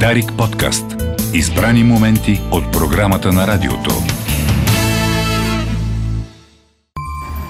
Дарик 0.00 0.32
подкаст. 0.38 0.84
Избрани 1.34 1.84
моменти 1.84 2.40
от 2.52 2.72
програмата 2.72 3.32
на 3.32 3.46
радиото. 3.46 3.90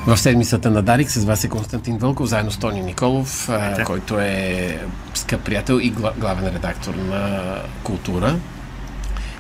В 0.07 0.17
седмицата 0.17 0.71
на 0.71 0.83
Дарик 0.83 1.11
с 1.11 1.25
вас 1.25 1.45
е 1.45 1.49
Константин 1.49 1.99
Вълков, 1.99 2.27
заедно 2.27 2.51
с 2.51 2.57
Тони 2.57 2.83
Николов, 2.83 3.49
а, 3.49 3.85
който 3.85 4.21
е 4.21 4.79
скъп 5.15 5.45
приятел 5.45 5.79
и 5.83 5.91
главен 5.91 6.55
редактор 6.55 6.95
на 6.95 7.41
Култура. 7.85 8.37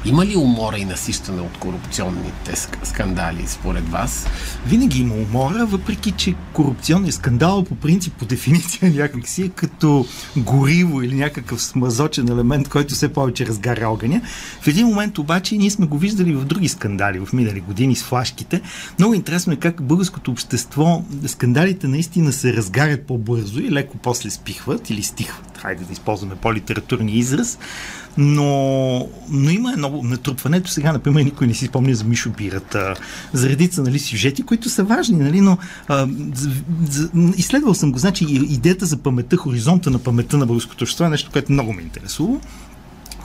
Има 0.06 0.26
ли 0.26 0.36
умора 0.36 0.78
и 0.78 0.84
насищане 0.84 1.40
от 1.40 1.58
корупционните 1.58 2.56
скандали, 2.82 3.44
според 3.46 3.88
вас? 3.88 4.26
Винаги 4.66 5.00
има 5.00 5.14
умора, 5.14 5.64
въпреки 5.64 6.10
че 6.10 6.34
корупционният 6.52 7.14
скандал 7.14 7.64
по 7.64 7.74
принцип, 7.74 8.14
по 8.14 8.24
дефиниция 8.24 8.92
някак 8.94 9.28
си 9.28 9.42
е 9.42 9.48
като 9.48 10.06
гориво 10.36 11.02
или 11.02 11.14
някакъв 11.14 11.62
смазочен 11.62 12.28
елемент, 12.28 12.68
който 12.68 12.94
все 12.94 13.12
повече 13.12 13.46
разгаря 13.46 13.88
огъня. 13.88 14.20
В 14.60 14.66
един 14.66 14.86
момент 14.86 15.18
обаче 15.18 15.56
ние 15.56 15.70
сме 15.70 15.86
го 15.86 15.98
виждали 15.98 16.34
в 16.34 16.44
други 16.44 16.68
скандали 16.68 17.18
в 17.18 17.32
минали 17.32 17.60
години 17.60 17.96
с 17.96 18.02
флашките. 18.02 18.60
Много 18.98 19.14
интересно 19.14 19.52
е 19.52 19.56
как 19.56 19.82
българското 19.82 20.30
общество 20.30 21.02
скандалите 21.26 21.88
наистина 21.88 22.32
се 22.32 22.52
разгарят 22.52 23.06
по-бързо 23.06 23.60
и 23.60 23.70
леко 23.70 23.96
после 24.02 24.30
спихват 24.30 24.90
или 24.90 25.02
стихват. 25.02 25.53
Хайде 25.64 25.84
да 25.84 25.92
използваме 25.92 26.34
по-литературния 26.36 27.18
израз 27.18 27.58
но, 28.18 29.08
но 29.28 29.50
има 29.50 29.72
едно 29.72 30.00
натрупването. 30.02 30.70
Сега, 30.70 30.92
например, 30.92 31.22
никой 31.22 31.46
не 31.46 31.54
си 31.54 31.66
спомня 31.66 31.94
за 31.94 32.04
Мишо 32.04 32.30
Бирата, 32.30 32.94
за 33.32 33.48
редица 33.48 33.82
нали, 33.82 33.98
сюжети, 33.98 34.42
които 34.42 34.70
са 34.70 34.84
важни, 34.84 35.16
нали, 35.16 35.40
но 35.40 35.58
а, 35.88 36.08
за, 36.34 36.50
за, 36.90 37.10
изследвал 37.36 37.74
съм 37.74 37.92
го. 37.92 37.98
Значи, 37.98 38.24
идеята 38.30 38.86
за 38.86 38.96
паметта, 38.96 39.36
хоризонта 39.36 39.90
на 39.90 39.98
паметта 39.98 40.36
на 40.36 40.46
българското 40.46 40.84
общество 40.84 41.04
е 41.04 41.08
нещо, 41.08 41.30
което 41.32 41.52
много 41.52 41.72
ме 41.72 41.82
интересува. 41.82 42.40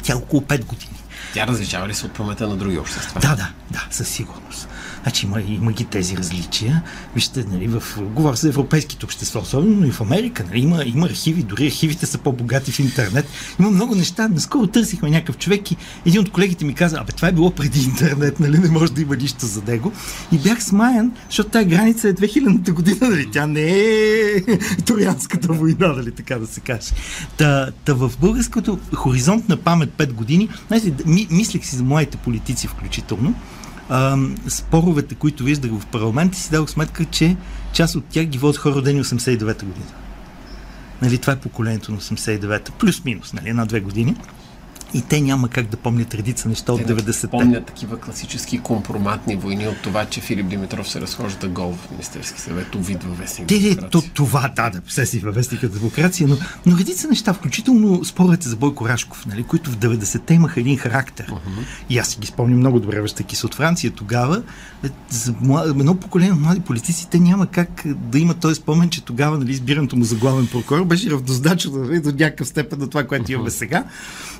Тя 0.03 0.13
е 0.13 0.15
около 0.15 0.41
5 0.41 0.65
години. 0.65 0.91
Тя 1.33 1.47
различава 1.47 1.87
ли 1.87 1.93
се 1.93 2.05
от 2.05 2.11
паметта 2.11 2.47
на 2.47 2.57
други 2.57 2.77
общества? 2.77 3.19
Да, 3.21 3.35
да, 3.35 3.49
да, 3.71 3.87
със 3.91 4.07
сигурност. 4.07 4.67
Значи 5.03 5.25
има, 5.25 5.41
има 5.41 5.71
ги 5.71 5.85
тези 5.85 6.17
различия. 6.17 6.83
Вижте, 7.15 7.45
нали, 7.51 7.67
в, 7.67 7.83
говоря 8.01 8.35
за 8.35 8.49
европейските 8.49 9.05
общества, 9.05 9.39
особено 9.39 9.87
и 9.87 9.91
в 9.91 10.01
Америка. 10.01 10.43
Нали, 10.47 10.59
има, 10.59 10.83
има 10.85 11.05
архиви, 11.05 11.43
дори 11.43 11.67
архивите 11.67 12.05
са 12.05 12.17
по-богати 12.17 12.71
в 12.71 12.79
интернет. 12.79 13.27
Има 13.59 13.71
много 13.71 13.95
неща. 13.95 14.27
Наскоро 14.27 14.67
търсихме 14.67 15.09
някакъв 15.09 15.37
човек 15.37 15.71
и 15.71 15.77
един 16.05 16.21
от 16.21 16.31
колегите 16.31 16.65
ми 16.65 16.73
каза, 16.73 16.97
абе 16.99 17.11
това 17.11 17.27
е 17.27 17.31
било 17.31 17.51
преди 17.51 17.79
интернет, 17.83 18.39
нали, 18.39 18.57
не 18.57 18.69
може 18.69 18.91
да 18.91 19.01
има 19.01 19.15
нищо 19.15 19.45
за 19.45 19.61
него. 19.67 19.91
И 20.31 20.37
бях 20.37 20.63
смаян, 20.63 21.11
защото 21.29 21.49
тази 21.49 21.65
граница 21.65 22.09
е 22.09 22.13
2000-та 22.13 22.71
година, 22.71 22.97
нали, 23.01 23.31
тя 23.31 23.47
не 23.47 23.61
е 23.61 24.41
Троянската 24.85 25.53
война, 25.53 25.87
нали, 25.87 26.11
така 26.11 26.35
да 26.35 26.47
се 26.47 26.59
каже. 26.59 26.91
Та, 27.37 27.71
та 27.85 27.93
в 27.93 28.11
българското 28.21 28.79
хоризонт 28.93 29.49
на 29.49 29.57
памет 29.57 29.89
5 29.97 30.13
години, 30.13 30.49
знаете, 30.67 30.93
ми, 31.05 31.27
мислех 31.31 31.65
си 31.65 31.75
за 31.75 31.83
моите 31.83 32.17
политици 32.17 32.67
включително, 32.67 33.35
а, 33.89 34.17
споровете, 34.47 35.15
които 35.15 35.43
виждах 35.43 35.71
в 35.71 35.85
парламента, 35.85 36.37
си 36.37 36.51
дадох 36.51 36.69
сметка, 36.69 37.05
че 37.05 37.37
част 37.73 37.95
от 37.95 38.05
тях 38.05 38.25
ги 38.25 38.37
водят 38.37 38.57
хора 38.57 38.75
родени 38.75 39.03
89-та 39.03 39.65
година. 39.65 39.85
Нали, 41.01 41.17
това 41.17 41.33
е 41.33 41.39
поколението 41.39 41.91
на 41.91 41.97
89-та, 41.97 42.71
плюс-минус, 42.71 43.33
нали, 43.33 43.49
една-две 43.49 43.79
години 43.79 44.15
и 44.93 45.01
те 45.01 45.21
няма 45.21 45.49
как 45.49 45.67
да 45.67 45.77
помнят 45.77 46.13
редица 46.13 46.49
неща 46.49 46.73
от 46.73 46.81
90-те. 46.81 47.27
Помнят 47.27 47.65
такива 47.65 47.99
класически 47.99 48.59
компроматни 48.59 49.35
войни 49.35 49.67
от 49.67 49.77
това, 49.81 50.05
че 50.05 50.21
Филип 50.21 50.47
Димитров 50.47 50.89
се 50.89 51.01
разхожда 51.01 51.47
гол 51.47 51.73
в 51.73 51.91
Министерски 51.91 52.41
съвет, 52.41 52.75
увид 52.75 53.03
във 53.03 53.17
вестник 53.17 53.47
Те, 53.47 53.75
то, 53.75 54.01
това, 54.13 54.51
да, 54.55 54.69
да, 54.69 54.81
все 54.87 55.05
си 55.05 55.19
във 55.19 55.35
вестника 55.35 55.69
демокрация, 55.69 56.27
но, 56.27 56.37
но 56.65 56.77
редица 56.77 57.07
неща, 57.07 57.33
включително 57.33 58.05
споровете 58.05 58.49
за 58.49 58.55
Бойко 58.55 58.89
Рашков, 58.89 59.25
нали, 59.25 59.43
които 59.43 59.71
в 59.71 59.77
90-те 59.77 60.33
имаха 60.33 60.59
един 60.59 60.77
характер. 60.77 61.27
Uh-huh. 61.31 61.65
И 61.89 61.97
аз 61.97 62.07
си 62.07 62.17
ги 62.19 62.27
спомням 62.27 62.59
много 62.59 62.79
добре, 62.79 63.01
връщайки 63.01 63.35
се 63.35 63.45
от 63.45 63.55
Франция 63.55 63.91
тогава. 63.91 64.43
Е, 64.85 64.89
за 65.09 65.35
едно 65.69 65.95
поколение 65.95 66.33
млади 66.33 66.59
политици, 66.59 67.09
те 67.09 67.19
няма 67.19 67.47
как 67.47 67.83
да 67.85 68.19
имат 68.19 68.39
този 68.39 68.55
спомен, 68.55 68.89
че 68.89 69.05
тогава 69.05 69.37
нали, 69.37 69.51
избирането 69.51 69.95
му 69.95 70.03
за 70.03 70.15
главен 70.15 70.47
прокурор 70.47 70.85
беше 70.85 71.11
равнозначно 71.11 71.71
нали, 71.71 71.99
до 71.99 72.11
някакъв 72.11 72.47
степен 72.47 72.79
на 72.79 72.89
това, 72.89 73.03
което 73.03 73.31
имаме 73.31 73.49
сега. 73.49 73.83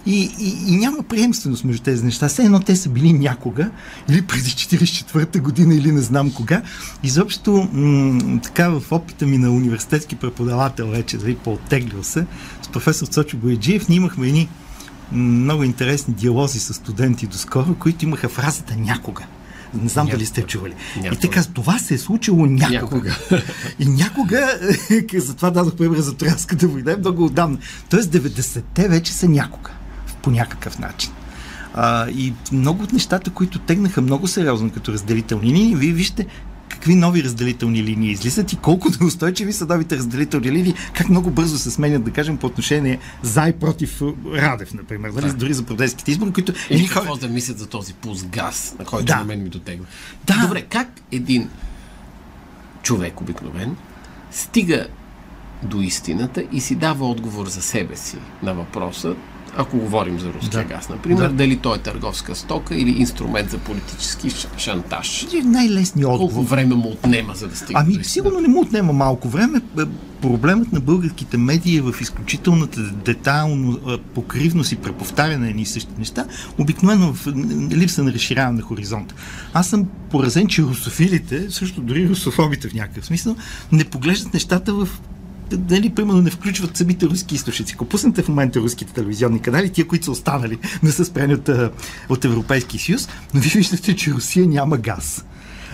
И, 0.05 0.31
и, 0.39 0.73
и 0.73 0.77
няма 0.77 1.03
приемственост 1.03 1.63
между 1.63 1.83
тези 1.83 2.05
неща. 2.05 2.27
Все 2.27 2.43
едно 2.43 2.59
те 2.59 2.75
са 2.75 2.89
били 2.89 3.13
някога, 3.13 3.69
или 4.09 4.21
преди 4.21 4.49
44-та 4.49 5.39
година, 5.39 5.75
или 5.75 5.91
не 5.91 6.01
знам 6.01 6.31
кога. 6.31 6.61
Изобщо, 7.03 7.69
м- 7.73 8.39
така 8.43 8.69
в 8.69 8.83
опита 8.91 9.27
ми 9.27 9.37
на 9.37 9.51
университетски 9.51 10.15
преподавател 10.15 10.87
вече, 10.87 11.17
дали 11.17 11.35
по-оттеглил 11.35 12.03
се, 12.03 12.25
с 12.61 12.67
професор 12.67 13.07
Цочо 13.07 13.37
Бояджиев, 13.37 13.89
ние 13.89 13.97
имахме 13.97 14.27
едни 14.27 14.49
много 15.11 15.63
интересни 15.63 16.13
диалози 16.13 16.59
с 16.59 16.73
студенти 16.73 17.27
доскоро, 17.27 17.75
които 17.79 18.05
имаха 18.05 18.29
фразата 18.29 18.75
някога. 18.75 19.23
Не 19.73 19.89
знам 19.89 20.05
някога. 20.05 20.17
дали 20.17 20.25
сте 20.25 20.41
чували. 20.41 20.73
Някога. 20.95 21.27
И 21.27 21.29
казват, 21.29 21.53
това 21.53 21.79
се 21.79 21.93
е 21.93 21.97
случило 21.97 22.45
някога. 22.45 22.71
някога. 22.71 23.16
И 23.79 23.85
някога, 23.85 24.59
затова 25.16 25.51
дадох 25.51 25.75
пример 25.75 25.97
за 25.97 26.13
Троянската 26.16 26.67
война, 26.67 26.97
много 26.97 27.25
отдавна. 27.25 27.57
Тоест 27.89 28.09
90-те 28.11 28.87
вече 28.87 29.13
са 29.13 29.29
някога 29.29 29.69
по 30.22 30.31
някакъв 30.31 30.80
начин. 30.80 31.12
А, 31.74 32.09
и 32.09 32.34
много 32.52 32.84
от 32.84 32.94
нещата, 32.94 33.30
които 33.30 33.59
тегнаха 33.59 34.02
много 34.02 34.28
сериозно 34.28 34.72
като 34.72 34.94
разделителни 34.94 35.47
линии, 35.47 35.75
вие 35.75 35.91
вижте 35.91 36.25
какви 36.69 36.96
нови 36.96 37.24
разделителни 37.24 37.84
линии 37.84 38.12
излизат 38.12 38.53
и 38.53 38.56
колко 38.56 38.88
неустойчиви 39.02 39.53
са 39.53 39.66
новите 39.66 39.97
разделителни 39.97 40.52
линии, 40.52 40.74
как 40.94 41.09
много 41.09 41.31
бързо 41.31 41.58
се 41.58 41.72
сменят, 41.72 42.03
да 42.03 42.12
кажем, 42.12 42.38
по 42.38 42.47
отношение 42.47 43.00
за 43.22 43.47
и 43.47 43.53
против 43.53 44.02
Радев, 44.34 44.74
например, 44.74 45.09
нали? 45.09 45.34
дори 45.34 45.53
за 45.53 45.63
продейските 45.63 46.12
избори, 46.12 46.31
които... 46.34 46.53
И 46.69 46.88
какво 46.88 47.09
хора... 47.09 47.19
да 47.19 47.28
мислят 47.28 47.59
за 47.59 47.68
този 47.68 47.94
пуст 47.94 48.28
газ, 48.28 48.75
на 48.79 48.85
който 48.85 49.06
да. 49.06 49.16
на 49.16 49.24
мен 49.24 49.44
ми 49.44 49.50
дотегва. 49.50 49.85
Да. 50.28 50.41
Добре, 50.41 50.62
как 50.62 50.88
един 51.12 51.50
човек 52.84 53.22
обикновен 53.22 53.75
стига 54.31 54.88
до 55.63 55.81
истината 55.81 56.44
и 56.52 56.62
си 56.62 56.75
дава 56.75 57.09
отговор 57.09 57.47
за 57.47 57.62
себе 57.62 57.96
си 57.96 58.18
на 58.44 58.53
въпроса 58.53 59.16
ако 59.57 59.77
говорим 59.77 60.19
за 60.19 60.33
руския 60.33 60.63
да. 60.63 60.75
газ, 60.75 60.89
например, 60.89 61.27
да. 61.27 61.33
дали 61.33 61.57
той 61.57 61.77
е 61.77 61.79
търговска 61.79 62.35
стока 62.35 62.75
или 62.75 62.91
инструмент 62.91 63.49
за 63.51 63.57
политически 63.57 64.29
шантаж. 64.57 65.27
Най-лесният 65.43 66.11
отговор. 66.11 66.33
Колко 66.33 66.49
време 66.49 66.75
му 66.75 66.89
отнема, 66.89 67.33
за 67.35 67.47
да 67.47 67.55
стигне 67.55 67.81
Ами, 67.81 68.03
сигурно 68.03 68.39
не 68.39 68.47
му 68.47 68.61
отнема 68.61 68.93
малко 68.93 69.29
време. 69.29 69.61
Е, 69.79 69.81
проблемът 70.21 70.71
на 70.71 70.79
българските 70.79 71.37
медии 71.37 71.77
е 71.77 71.81
в 71.81 71.93
изключителната 72.01 72.81
детайлно 72.81 73.79
покривност 74.15 74.71
и 74.71 74.75
преповтаряне 74.75 75.37
на 75.37 75.49
едни 75.49 75.61
и 75.61 75.66
същи 75.66 75.91
неща, 75.97 76.25
обикновено 76.57 77.13
в 77.13 77.27
липса 77.71 78.03
на 78.03 78.13
разширяване 78.13 78.57
на 78.57 78.63
хоризонта. 78.63 79.16
Аз 79.53 79.69
съм 79.69 79.85
поразен, 80.09 80.47
че 80.47 80.61
русофилите, 80.61 81.51
също 81.51 81.81
дори 81.81 82.09
русофобите 82.09 82.69
в 82.69 82.73
някакъв 82.73 83.05
смисъл, 83.05 83.35
не 83.71 83.83
поглеждат 83.83 84.33
нещата 84.33 84.73
в 84.73 84.89
дали, 85.57 85.89
примерно, 85.89 86.21
не 86.21 86.29
включват 86.29 86.77
самите 86.77 87.05
руски 87.05 87.35
източници. 87.35 87.73
Ако 87.75 87.85
пуснете 87.85 88.23
в 88.23 88.27
момента 88.27 88.59
руските 88.59 88.93
телевизионни 88.93 89.41
канали, 89.41 89.69
тия, 89.69 89.87
които 89.87 90.05
са 90.05 90.11
останали, 90.11 90.57
не 90.83 90.91
са 90.91 91.05
спрени 91.05 91.33
от, 91.33 91.49
от 92.09 92.25
Европейски 92.25 92.79
съюз, 92.79 93.09
но 93.33 93.39
вие 93.39 93.51
виждате, 93.55 93.95
че 93.95 94.11
Русия 94.11 94.47
няма 94.47 94.77
газ. 94.77 95.25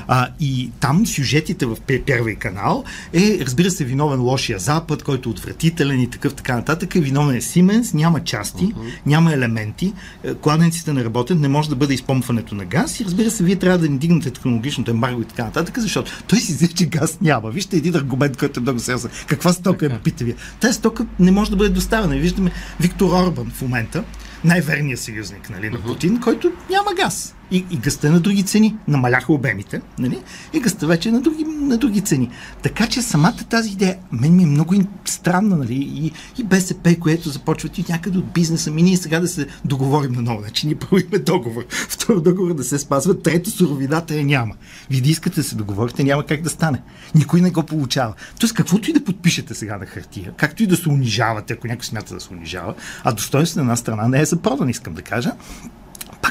А, 0.08 0.28
и 0.40 0.72
там 0.80 1.08
сюжетите 1.08 1.66
в 1.66 1.78
първи 1.88 2.36
канал 2.36 2.84
е, 3.14 3.38
разбира 3.42 3.72
се, 3.72 3.84
виновен 3.84 4.22
лошия 4.22 4.60
Запад, 4.60 5.04
който 5.04 5.30
е 5.30 5.32
отвратителен 5.32 6.02
и 6.02 6.10
такъв 6.10 6.34
така 6.34 6.56
нататък. 6.56 6.94
Виновен 6.94 7.36
е 7.36 7.42
Сименс, 7.42 7.94
няма 7.94 8.24
части, 8.24 8.66
uh-huh. 8.66 8.92
няма 9.06 9.34
елементи, 9.34 9.94
е, 10.24 10.34
кладенците 10.34 10.94
не 10.94 11.04
работят, 11.04 11.40
не 11.40 11.48
може 11.48 11.70
да 11.70 11.76
бъде 11.76 11.94
изпомпването 11.94 12.56
на 12.56 12.66
газ 12.66 13.00
и 13.00 13.06
разбира 13.06 13.32
се, 13.32 13.44
вие 13.44 13.56
трябва 13.56 13.78
да 13.78 13.90
ни 13.90 13.98
дигнете 13.98 14.32
технологичното 14.32 14.92
ембарго 14.92 15.22
и 15.22 15.26
така 15.26 15.44
нататък, 15.44 15.80
защото 15.80 16.12
той 16.28 16.40
си 16.40 16.54
взе, 16.54 16.68
че 16.68 16.86
газ 16.86 17.18
няма. 17.22 17.52
Вижте 17.52 17.78
един 17.78 17.96
аргумент, 17.96 18.38
който 18.38 18.60
е 18.60 18.62
много 18.62 18.80
сериозен. 18.80 19.12
Каква 19.28 19.54
стока 19.54 19.86
е, 19.86 20.00
пита 20.00 20.26
вие? 20.26 20.36
Тази 20.60 20.74
стока 20.74 21.06
не 21.20 21.32
може 21.32 21.52
да 21.52 21.58
бъде 21.58 21.70
доставена. 21.70 22.16
Виждаме 22.16 22.52
Виктор 22.80 23.10
Орбан 23.10 23.52
в 23.56 23.62
момента, 23.62 24.04
най-верният 24.44 25.00
съюзник 25.00 25.50
нали, 25.50 25.70
на 25.70 25.82
Путин, 25.82 26.20
който 26.20 26.52
няма 26.70 26.94
газ. 26.96 27.36
И, 27.52 27.66
и 27.72 27.78
гъста 27.78 28.08
е 28.08 28.12
на 28.12 28.20
други 28.20 28.44
цени. 28.44 28.76
Намаляха 28.88 29.34
обемите, 29.34 29.82
нали? 30.00 30.20
И 30.54 30.60
гъста 30.60 30.88
вече 30.88 31.10
е 31.10 31.12
на 31.12 31.22
други, 31.22 31.44
на 31.44 31.78
други 31.78 32.02
цени. 32.02 32.30
Така 32.64 32.88
че 32.88 33.02
самата 33.02 33.46
тази 33.50 33.72
идея, 33.72 33.98
мен 34.12 34.36
ми 34.36 34.44
е 34.44 34.46
много 34.46 34.76
странна, 35.06 35.58
нали? 35.58 35.76
И, 35.76 36.12
и 36.42 36.44
БСП, 36.44 36.96
което 37.00 37.30
започват 37.30 37.78
и 37.78 37.86
някъде 37.90 38.18
от 38.18 38.34
бизнеса 38.34 38.72
ми, 38.72 38.84
ние 38.84 38.98
сега 38.98 39.20
да 39.20 39.28
се 39.28 39.48
договорим 39.66 40.12
на 40.12 40.22
ново. 40.22 40.42
Значи 40.42 40.68
ние 40.68 40.76
първо 40.76 40.98
имаме 40.98 41.20
договор, 41.20 41.66
второ 41.70 42.22
договор 42.22 42.54
да 42.54 42.64
се 42.64 42.80
спазва, 42.80 43.22
трето 43.22 43.50
суровината 43.50 44.16
я 44.16 44.26
няма. 44.26 44.54
Вие 44.90 45.02
да 45.02 45.10
искате 45.10 45.36
да 45.36 45.44
се 45.44 45.56
договорите, 45.56 46.04
няма 46.04 46.26
как 46.26 46.42
да 46.42 46.50
стане. 46.50 46.82
Никой 47.16 47.42
не 47.42 47.52
го 47.52 47.64
получава. 47.64 48.14
Тоест, 48.40 48.54
каквото 48.54 48.90
и 48.90 48.94
да 48.94 49.04
подпишете 49.04 49.54
сега 49.54 49.78
на 49.78 49.86
хартия, 49.86 50.34
както 50.38 50.64
и 50.64 50.68
да 50.68 50.78
се 50.78 50.90
унижавате, 50.90 51.54
ако 51.54 51.68
някой 51.68 51.86
смята 51.86 52.14
да 52.14 52.20
се 52.20 52.34
унижава, 52.34 52.74
а 53.04 53.12
достоинство 53.12 53.60
на 53.60 53.64
една 53.64 53.76
страна 53.76 54.08
не 54.08 54.22
е 54.22 54.26
за 54.26 54.38
продан, 54.38 54.70
искам 54.70 54.94
да 54.94 55.02
кажа, 55.02 55.32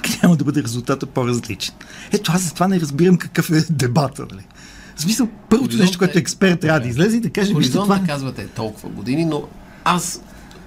пак 0.05 0.23
няма 0.23 0.37
да 0.37 0.45
бъде 0.45 0.63
резултата 0.63 1.07
по-различен. 1.07 1.75
Ето 2.13 2.33
аз 2.35 2.43
за 2.43 2.55
това 2.55 2.69
не 2.69 2.81
разбирам 2.81 3.17
какъв 3.17 3.51
е 3.51 3.65
дебата. 3.71 4.27
Нали? 4.31 4.43
В 4.97 5.01
смисъл, 5.01 5.29
първото 5.51 5.77
нещо, 5.77 5.99
което 5.99 6.19
експерт 6.19 6.61
трябва 6.61 6.81
да 6.81 6.89
излезе 6.89 7.17
и 7.17 7.21
да 7.21 7.31
каже, 7.31 7.55
вижте 7.55 7.73
това... 7.73 8.01
казвате 8.07 8.47
толкова 8.47 8.89
години, 8.89 9.25
но 9.25 9.43
аз 9.85 10.21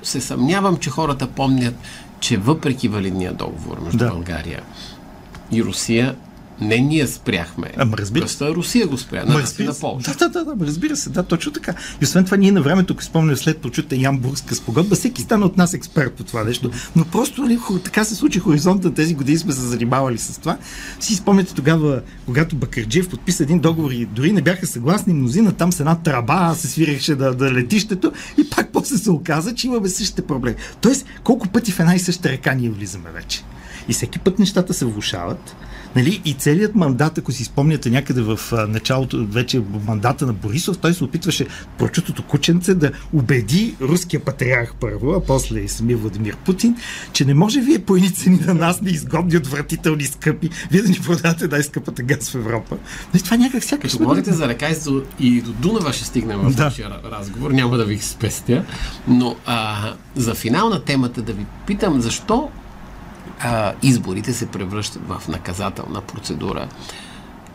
се 0.03 0.21
съмнявам, 0.21 0.77
че 0.77 0.89
хората 0.89 1.27
помнят, 1.27 1.75
че 2.19 2.37
въпреки 2.37 2.87
валидния 2.87 3.33
договор 3.33 3.79
между 3.79 3.97
да. 3.97 4.09
България 4.09 4.63
и 5.51 5.63
Русия, 5.63 6.15
не 6.61 6.77
ние 6.77 7.07
спряхме. 7.07 7.71
Ама 7.77 7.97
разбира 7.97 8.27
се. 8.27 8.49
Русия 8.49 8.87
го 8.87 8.97
спря. 8.97 9.25
На, 9.25 9.39
разбира 9.41 9.73
на. 9.83 9.99
Да, 9.99 10.29
да, 10.29 10.29
да, 10.29 10.55
да, 10.55 10.65
разбира 10.65 10.95
се. 10.95 11.09
Да, 11.09 11.23
точно 11.23 11.51
така. 11.51 11.73
И 12.01 12.05
освен 12.05 12.25
това, 12.25 12.37
ние 12.37 12.51
на 12.51 12.61
времето, 12.61 12.93
ако 12.93 13.03
спомням 13.03 13.37
след 13.37 13.57
прочута 13.57 13.95
Ямбургска 13.95 14.55
спогодба, 14.55 14.95
всеки 14.95 15.21
стана 15.21 15.45
от 15.45 15.57
нас 15.57 15.73
експерт 15.73 16.13
по 16.13 16.23
това 16.23 16.43
нещо. 16.43 16.71
Но 16.95 17.05
просто 17.05 17.41
нали, 17.41 17.59
така 17.83 18.03
се 18.03 18.15
случи 18.15 18.39
хоризонта. 18.39 18.93
Тези 18.93 19.15
години 19.15 19.37
сме 19.37 19.51
се 19.53 19.61
занимавали 19.61 20.17
с 20.17 20.39
това. 20.39 20.57
Си 20.99 21.15
спомняте 21.15 21.53
тогава, 21.53 22.01
когато 22.25 22.55
Бакърджиев 22.55 23.09
подписа 23.09 23.43
един 23.43 23.59
договор 23.59 23.91
и 23.91 24.05
дори 24.05 24.31
не 24.31 24.41
бяха 24.41 24.67
съгласни 24.67 25.13
мнозина, 25.13 25.51
там 25.51 25.71
с 25.71 25.79
една 25.79 25.95
траба 25.95 26.55
се 26.55 26.67
свиреше 26.67 27.15
да, 27.15 27.33
да 27.33 27.51
летището 27.53 28.11
и 28.37 28.49
пак 28.49 28.69
после 28.73 28.97
се 28.97 29.11
оказа, 29.11 29.55
че 29.55 29.67
имаме 29.67 29.89
същите 29.89 30.21
проблеми. 30.21 30.55
Тоест, 30.81 31.05
колко 31.23 31.47
пъти 31.47 31.71
в 31.71 31.79
една 31.79 31.95
и 31.95 31.99
съща 31.99 32.29
река 32.29 32.53
ние 32.53 32.69
влизаме 32.69 33.09
вече. 33.13 33.43
И 33.89 33.93
всеки 33.93 34.19
път 34.19 34.39
нещата 34.39 34.73
се 34.73 34.85
влушават. 34.85 35.55
Нали? 35.97 36.21
И 36.25 36.33
целият 36.33 36.75
мандат, 36.75 37.17
ако 37.17 37.31
си 37.31 37.43
спомняте 37.43 37.89
някъде 37.89 38.21
в 38.21 38.39
началото, 38.67 39.25
вече 39.25 39.61
мандата 39.87 40.25
на 40.25 40.33
Борисов, 40.33 40.77
той 40.77 40.93
се 40.93 41.03
опитваше 41.03 41.47
прочутото 41.77 42.23
кученце 42.23 42.73
да 42.75 42.91
убеди 43.13 43.75
руския 43.81 44.19
патриарх 44.19 44.73
първо, 44.79 45.11
а 45.11 45.23
после 45.23 45.59
и 45.59 45.67
самия 45.67 45.97
Владимир 45.97 46.35
Путин, 46.35 46.75
че 47.13 47.25
не 47.25 47.33
може 47.33 47.61
вие 47.61 47.79
по 47.79 47.95
едни 47.95 48.13
цени 48.13 48.39
на 48.47 48.53
нас 48.53 48.81
неизгодни, 48.81 49.37
отвратителни, 49.37 50.03
скъпи, 50.03 50.49
вие 50.71 50.81
да 50.81 50.89
ни 50.89 50.99
продавате 51.05 51.47
най-скъпата 51.47 52.03
газ 52.03 52.29
в 52.29 52.35
Европа. 52.35 52.77
Нали, 53.13 53.23
това 53.23 53.37
някак 53.37 53.63
сякаш... 53.63 53.91
Като 53.91 54.03
говорите 54.03 54.33
за 54.33 54.47
река 54.47 54.69
и 55.19 55.41
до 55.41 55.51
Дунава 55.51 55.93
ще 55.93 56.05
стигнем 56.05 56.39
в 56.39 56.55
да. 56.55 56.63
нашия 56.63 56.89
разговор, 57.11 57.51
няма 57.51 57.77
да 57.77 57.85
ви 57.85 57.97
спестя, 57.97 58.63
но 59.07 59.35
а, 59.45 59.93
за 60.15 60.35
финал 60.35 60.69
на 60.69 60.83
темата 60.83 61.21
да 61.21 61.33
ви 61.33 61.45
питам 61.67 62.01
защо 62.01 62.49
а, 63.39 63.73
изборите 63.83 64.33
се 64.33 64.47
превръщат 64.47 65.01
в 65.07 65.27
наказателна 65.27 66.01
процедура 66.01 66.67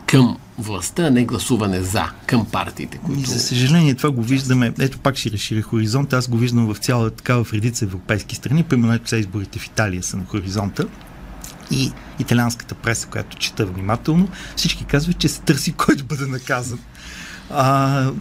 към 0.05 0.37
властта, 0.57 1.03
а 1.03 1.11
не 1.11 1.25
гласуване 1.25 1.81
за, 1.81 2.11
към 2.25 2.45
партиите. 2.45 2.97
Които... 2.97 3.21
И 3.21 3.25
за 3.25 3.39
съжаление 3.39 3.95
това 3.95 4.11
го 4.11 4.23
виждаме, 4.23 4.73
ето 4.79 4.97
пак 4.97 5.15
ще 5.17 5.31
разширя 5.31 5.61
хоризонт, 5.61 6.13
аз 6.13 6.27
го 6.27 6.37
виждам 6.37 6.73
в 6.73 6.77
цяла 6.77 7.11
така 7.11 7.43
в 7.43 7.53
редица 7.53 7.85
европейски 7.85 8.35
страни, 8.35 8.63
примерно 8.63 8.99
сега 9.05 9.19
изборите 9.19 9.59
в 9.59 9.65
Италия 9.65 10.03
са 10.03 10.17
на 10.17 10.25
хоризонта 10.25 10.87
и 11.71 11.91
италианската 12.19 12.75
преса, 12.75 13.07
която 13.07 13.37
чета 13.37 13.65
внимателно, 13.65 14.27
всички 14.55 14.85
казват, 14.85 15.17
че 15.17 15.29
се 15.29 15.41
търси 15.41 15.71
кой 15.71 15.95
да 15.95 16.03
бъде 16.03 16.25
наказан. 16.25 16.79
А, 17.49 18.11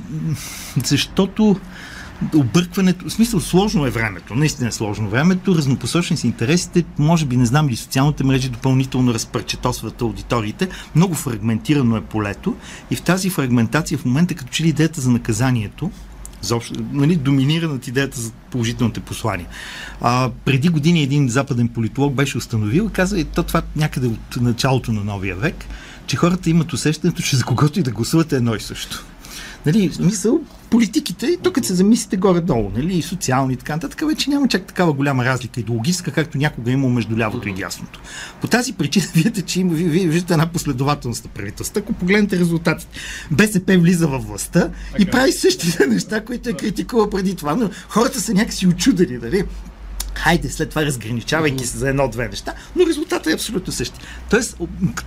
защото 0.84 1.60
объркването, 2.34 3.08
в 3.08 3.12
смисъл 3.12 3.40
сложно 3.40 3.86
е 3.86 3.90
времето, 3.90 4.34
наистина 4.34 4.68
е 4.68 4.72
сложно 4.72 5.08
времето, 5.08 5.54
разнопосочни 5.54 6.16
са 6.16 6.26
интересите, 6.26 6.84
може 6.98 7.26
би 7.26 7.36
не 7.36 7.46
знам 7.46 7.68
ли 7.68 7.76
социалните 7.76 8.24
мрежи 8.24 8.48
допълнително 8.48 9.14
разпърчетосват 9.14 10.02
аудиториите, 10.02 10.68
много 10.96 11.14
фрагментирано 11.14 11.96
е 11.96 12.00
полето 12.00 12.56
и 12.90 12.96
в 12.96 13.02
тази 13.02 13.30
фрагментация 13.30 13.98
в 13.98 14.04
момента 14.04 14.34
като 14.34 14.52
че 14.52 14.64
ли 14.64 14.68
идеята 14.68 15.00
за 15.00 15.10
наказанието, 15.10 15.90
заобщо, 16.42 16.74
нали, 16.92 17.16
доминира 17.16 17.68
над 17.68 17.86
идеята 17.88 18.20
за 18.20 18.32
положителните 18.50 19.00
послания. 19.00 19.46
А, 20.00 20.30
преди 20.44 20.68
години 20.68 21.02
един 21.02 21.28
западен 21.28 21.68
политолог 21.68 22.14
беше 22.14 22.38
установил, 22.38 22.90
каза, 22.92 23.18
и 23.18 23.24
то 23.24 23.42
това 23.42 23.62
някъде 23.76 24.06
от 24.06 24.36
началото 24.40 24.92
на 24.92 25.04
новия 25.04 25.36
век, 25.36 25.64
че 26.06 26.16
хората 26.16 26.50
имат 26.50 26.72
усещането, 26.72 27.22
че 27.22 27.36
за 27.36 27.44
когото 27.44 27.80
и 27.80 27.82
да 27.82 27.90
гласувате 27.90 28.36
едно 28.36 28.54
и 28.54 28.60
също. 28.60 29.04
Нали, 29.66 29.90
мисъл, 30.00 30.40
политиките, 30.72 31.26
и 31.26 31.36
тук 31.42 31.64
се 31.64 31.74
замислите 31.74 32.16
горе-долу, 32.16 32.70
нали, 32.76 32.96
и 32.96 33.02
социални 33.02 33.52
и 33.54 33.56
така 33.56 33.72
нататък, 33.72 34.02
вече 34.08 34.30
няма 34.30 34.48
чак 34.48 34.66
такава 34.66 34.92
голяма 34.92 35.24
разлика 35.24 35.60
идеологическа, 35.60 36.10
както 36.10 36.38
някога 36.38 36.70
е 36.70 36.74
имало 36.74 36.92
между 36.92 37.16
лявото 37.16 37.48
и 37.48 37.54
дясното. 37.54 38.00
По 38.40 38.46
тази 38.46 38.72
причина 38.72 39.06
видите, 39.14 39.42
че 39.42 39.60
има, 39.60 39.74
вие, 39.74 40.06
виждате 40.06 40.32
една 40.32 40.46
последователност 40.46 41.24
на 41.24 41.30
правителство. 41.30 41.78
Ако 41.78 41.92
погледнете 41.92 42.38
резултатите, 42.38 42.98
БСП 43.30 43.78
влиза 43.78 44.06
във 44.06 44.26
властта 44.26 44.70
и 44.98 45.06
прави 45.06 45.32
същите 45.32 45.86
неща, 45.88 46.24
които 46.24 46.50
е 46.50 46.52
критикувал 46.52 47.10
преди 47.10 47.36
това, 47.36 47.54
но 47.54 47.70
хората 47.88 48.20
са 48.20 48.34
някакси 48.34 48.66
очудени, 48.66 49.18
нали? 49.22 49.44
Хайде 50.14 50.50
след 50.50 50.70
това 50.70 50.84
разграничавайки 50.84 51.66
се 51.66 51.78
за 51.78 51.88
едно-две 51.88 52.28
неща, 52.28 52.54
но 52.76 52.86
резултатът 52.86 53.26
е 53.26 53.34
абсолютно 53.34 53.72
същи. 53.72 54.00
Тоест, 54.30 54.56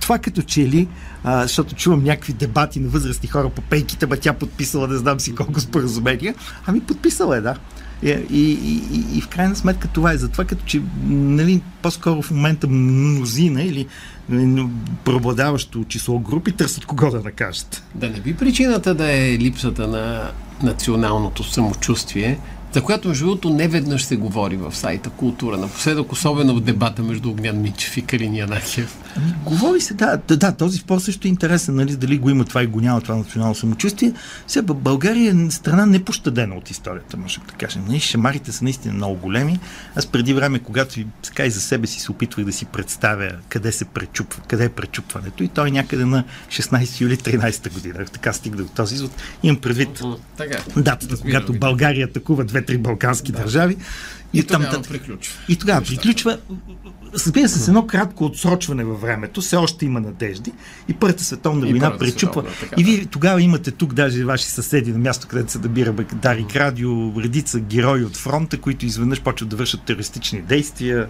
това 0.00 0.18
като 0.18 0.42
че 0.42 0.60
ли, 0.60 0.88
а, 1.24 1.42
защото 1.42 1.74
чувам 1.74 2.04
някакви 2.04 2.32
дебати 2.32 2.80
на 2.80 2.88
възрастни 2.88 3.28
хора 3.28 3.50
по 3.50 3.62
пейките, 3.62 4.06
ба 4.06 4.16
тя 4.16 4.32
подписала 4.32 4.88
не 4.88 4.96
знам 4.96 5.20
си 5.20 5.34
колко 5.34 5.60
споразумения, 5.60 6.34
ами 6.66 6.80
подписала 6.80 7.36
е, 7.36 7.40
да. 7.40 7.56
И, 8.02 8.10
и, 8.30 8.52
и, 8.52 9.18
и 9.18 9.20
в 9.20 9.28
крайна 9.28 9.56
сметка 9.56 9.88
това 9.88 10.12
е. 10.12 10.16
Затова 10.16 10.44
като 10.44 10.64
че 10.64 10.82
нали, 11.06 11.62
по-скоро 11.82 12.22
в 12.22 12.30
момента 12.30 12.66
мнозина 12.68 13.62
или 13.62 13.86
нали, 14.28 14.68
преобладаващо 15.04 15.84
число 15.88 16.18
групи 16.18 16.52
търсят 16.52 16.86
кого 16.86 17.10
да 17.10 17.20
накажат. 17.20 17.82
Да 17.94 18.10
не 18.10 18.20
би 18.20 18.36
причината 18.36 18.94
да 18.94 19.12
е 19.12 19.38
липсата 19.38 19.86
на 19.86 20.30
националното 20.62 21.44
самочувствие, 21.44 22.38
за 22.72 22.82
която, 22.82 23.08
между 23.08 23.24
другото, 23.24 23.50
не 23.50 23.68
веднъж 23.68 24.04
се 24.04 24.16
говори 24.16 24.56
в 24.56 24.76
сайта 24.76 25.10
Култура. 25.10 25.56
Напоследък, 25.56 26.12
особено 26.12 26.54
в 26.54 26.60
дебата 26.60 27.02
между 27.02 27.30
Огнян 27.30 27.60
Минчев 27.62 27.96
и 27.96 28.02
Калин 28.02 28.34
Янахев. 28.34 28.98
Ами, 29.16 29.34
говори 29.44 29.80
се, 29.80 29.94
да, 29.94 30.18
да, 30.28 30.36
да, 30.36 30.52
този 30.52 30.78
спор 30.78 30.98
също 30.98 31.26
е 31.26 31.30
интересен, 31.30 31.74
нали, 31.74 31.96
дали 31.96 32.18
го 32.18 32.30
има 32.30 32.44
това 32.44 32.62
и 32.62 32.66
го 32.66 32.80
няма 32.80 33.00
това 33.00 33.16
национално 33.16 33.54
самочувствие. 33.54 34.12
Сега 34.46 34.74
България 34.74 35.34
е 35.46 35.50
страна 35.50 35.86
непощадена 35.86 36.54
от 36.54 36.70
историята, 36.70 37.16
може 37.16 37.40
да 37.40 37.52
кажем. 37.52 37.84
Нали, 37.88 38.00
шамарите 38.00 38.52
са 38.52 38.64
наистина 38.64 38.94
много 38.94 39.16
големи. 39.16 39.58
Аз 39.96 40.06
преди 40.06 40.34
време, 40.34 40.58
когато 40.58 41.00
така 41.22 41.46
и 41.46 41.50
за 41.50 41.60
себе 41.60 41.86
си 41.86 42.00
се 42.00 42.12
опитвах 42.12 42.44
да 42.44 42.52
си 42.52 42.64
представя 42.64 43.30
къде 43.48 43.72
се 43.72 43.84
пречупва, 43.84 44.42
къде 44.48 44.64
е 44.64 44.68
пречупването 44.68 45.42
и 45.42 45.48
той 45.48 45.68
е 45.68 45.70
някъде 45.70 46.04
на 46.04 46.24
16 46.48 47.00
юли 47.00 47.16
13 47.16 47.72
година. 47.72 48.04
Така 48.12 48.32
стигна 48.32 48.62
до 48.62 48.68
този 48.68 48.94
извод. 48.94 49.10
Имам 49.42 49.60
предвид 49.60 50.02
датата, 50.76 51.16
когато 51.16 51.52
България 51.52 52.06
атакува 52.06 52.44
две-три 52.44 52.78
балкански 52.78 53.32
да. 53.32 53.38
държави. 53.38 53.76
И, 54.36 54.40
и 54.40 54.42
тогава 54.42 54.70
там, 54.70 54.82
приключва. 54.82 55.34
И 55.48 55.56
тогава 55.56 55.80
Нещата. 55.80 56.00
приключва. 56.00 56.38
Разбира 57.14 57.48
се, 57.48 57.58
с 57.58 57.68
едно 57.68 57.86
кратко 57.86 58.24
отсрочване 58.24 58.84
във 58.84 59.00
времето, 59.00 59.40
все 59.40 59.56
още 59.56 59.84
има 59.84 60.00
надежди. 60.00 60.52
И 60.88 60.94
Първата 60.94 61.24
световна 61.24 61.66
война 61.66 61.98
пречупва. 61.98 62.44
и 62.78 62.84
вие 62.84 63.06
тогава 63.06 63.42
имате 63.42 63.70
тук 63.70 63.94
даже 63.94 64.24
ваши 64.24 64.44
съседи 64.44 64.92
на 64.92 64.98
място, 64.98 65.26
където 65.28 65.52
се 65.52 65.58
набира 65.58 65.92
Дарик 65.92 66.56
Радио, 66.56 67.12
редица 67.22 67.60
герои 67.60 68.04
от 68.04 68.16
фронта, 68.16 68.60
които 68.60 68.86
изведнъж 68.86 69.20
почват 69.20 69.48
да 69.48 69.56
вършат 69.56 69.82
терористични 69.82 70.42
действия, 70.42 71.08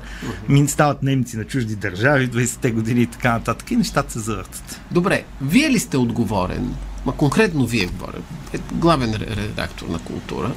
мин 0.49 0.69
стават 0.69 1.03
немци 1.03 1.37
на 1.37 1.45
чужди 1.45 1.77
държави, 1.77 2.31
20-те 2.31 2.71
години 2.71 3.03
и 3.03 3.07
така 3.07 3.33
нататък. 3.33 3.71
И 3.71 3.77
нещата 3.77 4.13
се 4.13 4.19
завъртат. 4.19 4.81
Добре, 4.91 5.25
вие 5.43 5.71
ли 5.71 5.79
сте 5.79 5.97
отговорен, 5.97 6.75
ма 7.07 7.13
конкретно 7.13 7.67
вие 7.67 7.87
говоря, 7.87 8.19
е 8.53 8.59
главен 8.73 9.15
редактор 9.15 9.87
на 9.87 9.99
култура, 9.99 10.53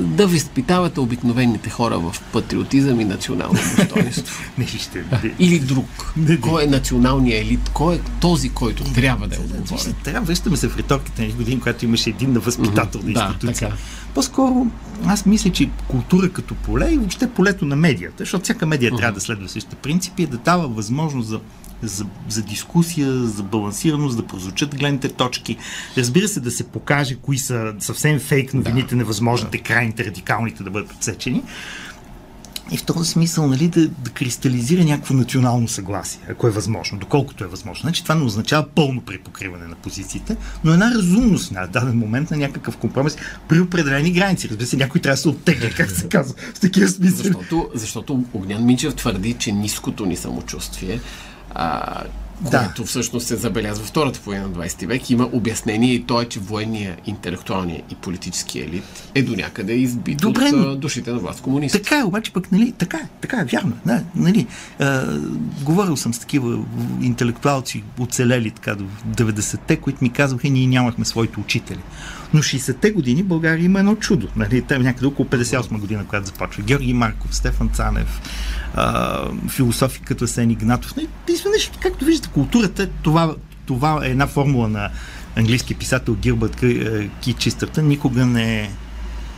да 0.00 0.26
възпитавате 0.26 1.00
обикновените 1.00 1.70
хора 1.70 1.98
в 1.98 2.16
патриотизъм 2.32 3.00
и 3.00 3.04
национално 3.04 3.58
достоинство. 3.78 4.42
Или 5.38 5.58
друг. 5.58 6.14
Кой 6.40 6.64
е 6.64 6.66
националният 6.66 7.46
елит? 7.46 7.70
Кой 7.72 7.94
е 7.94 8.00
този, 8.20 8.48
който 8.48 8.84
трябва 8.84 9.28
да 9.28 9.36
е 9.36 9.38
отговорен? 9.38 9.94
Трябва, 10.04 10.26
връщаме 10.26 10.56
се 10.56 10.68
в 10.68 10.76
риториката 10.76 11.22
на 11.22 11.28
години, 11.28 11.60
когато 11.60 11.84
имаше 11.84 12.10
един 12.10 12.32
на 12.32 12.40
възпитател 12.40 13.00
на 13.04 13.10
институция. 13.10 13.68
Да, 13.68 13.76
По-скоро 14.14 14.66
аз 15.06 15.26
мисля, 15.26 15.52
че 15.52 15.70
култура 15.88 16.28
като 16.28 16.54
поле 16.54 16.90
и 16.90 16.98
въобще 16.98 17.30
полето 17.30 17.64
на 17.64 17.76
медията, 17.76 18.16
защото 18.18 18.44
всяка 18.44 18.66
медия 18.66 18.92
uh-huh. 18.92 18.96
трябва 18.96 19.14
да 19.14 19.20
следва 19.20 19.48
същите 19.48 19.76
принципи, 19.76 20.22
е 20.22 20.26
да 20.26 20.36
дава 20.36 20.68
възможност 20.68 21.28
за 21.28 21.40
за, 21.82 22.06
за 22.28 22.42
дискусия, 22.42 23.12
за 23.12 23.42
балансираност, 23.42 24.16
да 24.16 24.26
прозвучат 24.26 24.76
гледните 24.76 25.08
точки. 25.08 25.56
Разбира 25.98 26.28
се, 26.28 26.40
да 26.40 26.50
се 26.50 26.64
покаже 26.64 27.14
кои 27.14 27.38
са 27.38 27.74
съвсем 27.78 28.20
фейк 28.20 28.54
новините, 28.54 28.88
да. 28.88 28.96
невъзможните, 28.96 29.58
да. 29.58 29.64
крайните, 29.64 30.04
радикалните 30.04 30.62
да 30.62 30.70
бъдат 30.70 30.92
отсечени. 30.92 31.42
И 32.70 32.76
в 32.76 32.84
този 32.84 33.10
смисъл, 33.10 33.46
нали, 33.46 33.68
да, 33.68 33.88
да 33.88 34.10
кристализира 34.10 34.84
някакво 34.84 35.14
национално 35.14 35.68
съгласие, 35.68 36.20
ако 36.30 36.46
е 36.46 36.50
възможно, 36.50 36.98
доколкото 36.98 37.44
е 37.44 37.46
възможно. 37.46 37.82
Значи 37.82 38.02
това 38.02 38.14
не 38.14 38.24
означава 38.24 38.66
пълно 38.74 39.00
припокриване 39.00 39.66
на 39.66 39.74
позициите, 39.74 40.36
но 40.64 40.72
една 40.72 40.90
разумност 40.94 41.52
на 41.52 41.66
даден 41.66 41.98
момент 41.98 42.30
на 42.30 42.36
някакъв 42.36 42.76
компромис 42.76 43.16
при 43.48 43.60
определени 43.60 44.12
граници. 44.12 44.48
Разбира 44.48 44.66
се, 44.66 44.76
някой 44.76 45.00
трябва 45.00 45.14
да 45.14 45.20
се 45.20 45.28
оттегля, 45.28 45.70
как 45.76 45.90
се 45.90 46.08
казва, 46.08 46.34
в 46.54 46.60
такива 46.60 46.88
смисъл. 46.88 47.16
Защото, 47.16 47.70
защото 47.74 48.24
Огнян 48.32 48.64
Минчев 48.64 48.94
твърди, 48.94 49.32
че 49.32 49.52
ниското 49.52 50.06
ни 50.06 50.16
самочувствие 50.16 51.00
а, 51.54 52.02
да. 52.40 52.58
което 52.58 52.84
всъщност 52.84 53.26
се 53.26 53.36
забелязва 53.36 53.84
втората 53.84 54.20
половина 54.20 54.48
на 54.48 54.54
20 54.54 54.86
век. 54.86 55.10
Има 55.10 55.28
обяснение 55.32 55.94
и 55.94 56.04
то 56.04 56.20
е, 56.20 56.24
че 56.24 56.40
военния, 56.40 56.96
интелектуалния 57.06 57.82
и 57.90 57.94
политически 57.94 58.60
елит 58.60 58.84
е 59.14 59.22
до 59.22 59.36
някъде 59.36 59.72
избит 59.72 60.18
Добре, 60.18 60.50
от 60.54 60.80
душите 60.80 61.12
на 61.12 61.18
власт 61.18 61.40
комунисти. 61.40 61.82
Така 61.82 61.98
е, 61.98 62.04
обаче 62.04 62.32
пък, 62.32 62.52
нали, 62.52 62.72
така 62.72 62.96
е, 62.96 63.08
така 63.20 63.40
е, 63.40 63.44
вярно. 63.44 63.72
Да, 63.86 64.02
нали, 64.14 64.46
а, 64.80 65.18
говорил 65.62 65.96
съм 65.96 66.14
с 66.14 66.18
такива 66.18 66.64
интелектуалци, 67.02 67.82
оцелели 67.98 68.50
така 68.50 68.74
до 68.74 68.84
90-те, 69.06 69.76
които 69.76 69.98
ми 70.02 70.10
казваха, 70.10 70.48
ние 70.48 70.66
нямахме 70.66 71.04
своите 71.04 71.40
учители. 71.40 71.80
Но 72.34 72.42
60-те 72.42 72.90
години 72.90 73.22
България 73.22 73.64
има 73.64 73.78
едно 73.78 73.94
чудо. 73.94 74.28
Нали? 74.36 74.62
Те 74.62 74.78
някъде 74.78 75.06
около 75.06 75.28
58 75.28 75.78
година, 75.78 76.04
когато 76.06 76.26
започва. 76.26 76.62
Георги 76.62 76.92
Марков, 76.92 77.36
Стефан 77.36 77.68
Цанев, 77.68 78.20
а, 78.74 79.24
философи 79.48 80.00
като 80.00 80.26
Сен 80.26 80.50
Игнатов. 80.50 80.94
Изведнъж, 81.28 81.70
както 81.80 82.04
виждате, 82.04 82.34
културата, 82.34 82.88
това, 83.02 83.34
това 83.66 84.00
е 84.04 84.08
една 84.08 84.26
формула 84.26 84.68
на 84.68 84.90
английски 85.36 85.74
писател 85.74 86.14
Гилбърт 86.14 86.60
Ки 87.20 87.32
Чистърта, 87.32 87.82
никога 87.82 88.26
не 88.26 88.60
е 88.60 88.70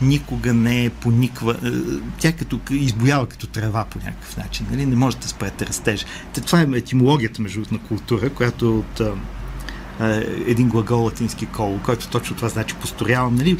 никога 0.01 0.53
не 0.53 0.85
е 0.85 0.89
пониква. 0.89 1.55
Е, 1.65 1.69
тя 2.19 2.31
като 2.31 2.59
избоява 2.71 3.27
като 3.27 3.47
трева 3.47 3.85
по 3.85 3.99
някакъв 3.99 4.37
начин. 4.37 4.67
Нали? 4.71 4.85
Не 4.85 4.95
може 4.95 5.17
да 5.17 5.27
спрете 5.27 5.65
растеж. 5.65 6.05
Това 6.45 6.61
е 6.61 6.67
етимологията 6.75 7.41
между 7.41 7.63
на 7.71 7.79
култура, 7.79 8.29
която 8.29 8.65
е 8.65 8.69
от 8.69 9.01
един 10.47 10.69
глагол 10.69 11.03
латински 11.03 11.45
кол, 11.45 11.79
който 11.85 12.09
точно 12.09 12.35
това 12.35 12.49
значи 12.49 12.75
построявам, 12.75 13.35
нали, 13.35 13.57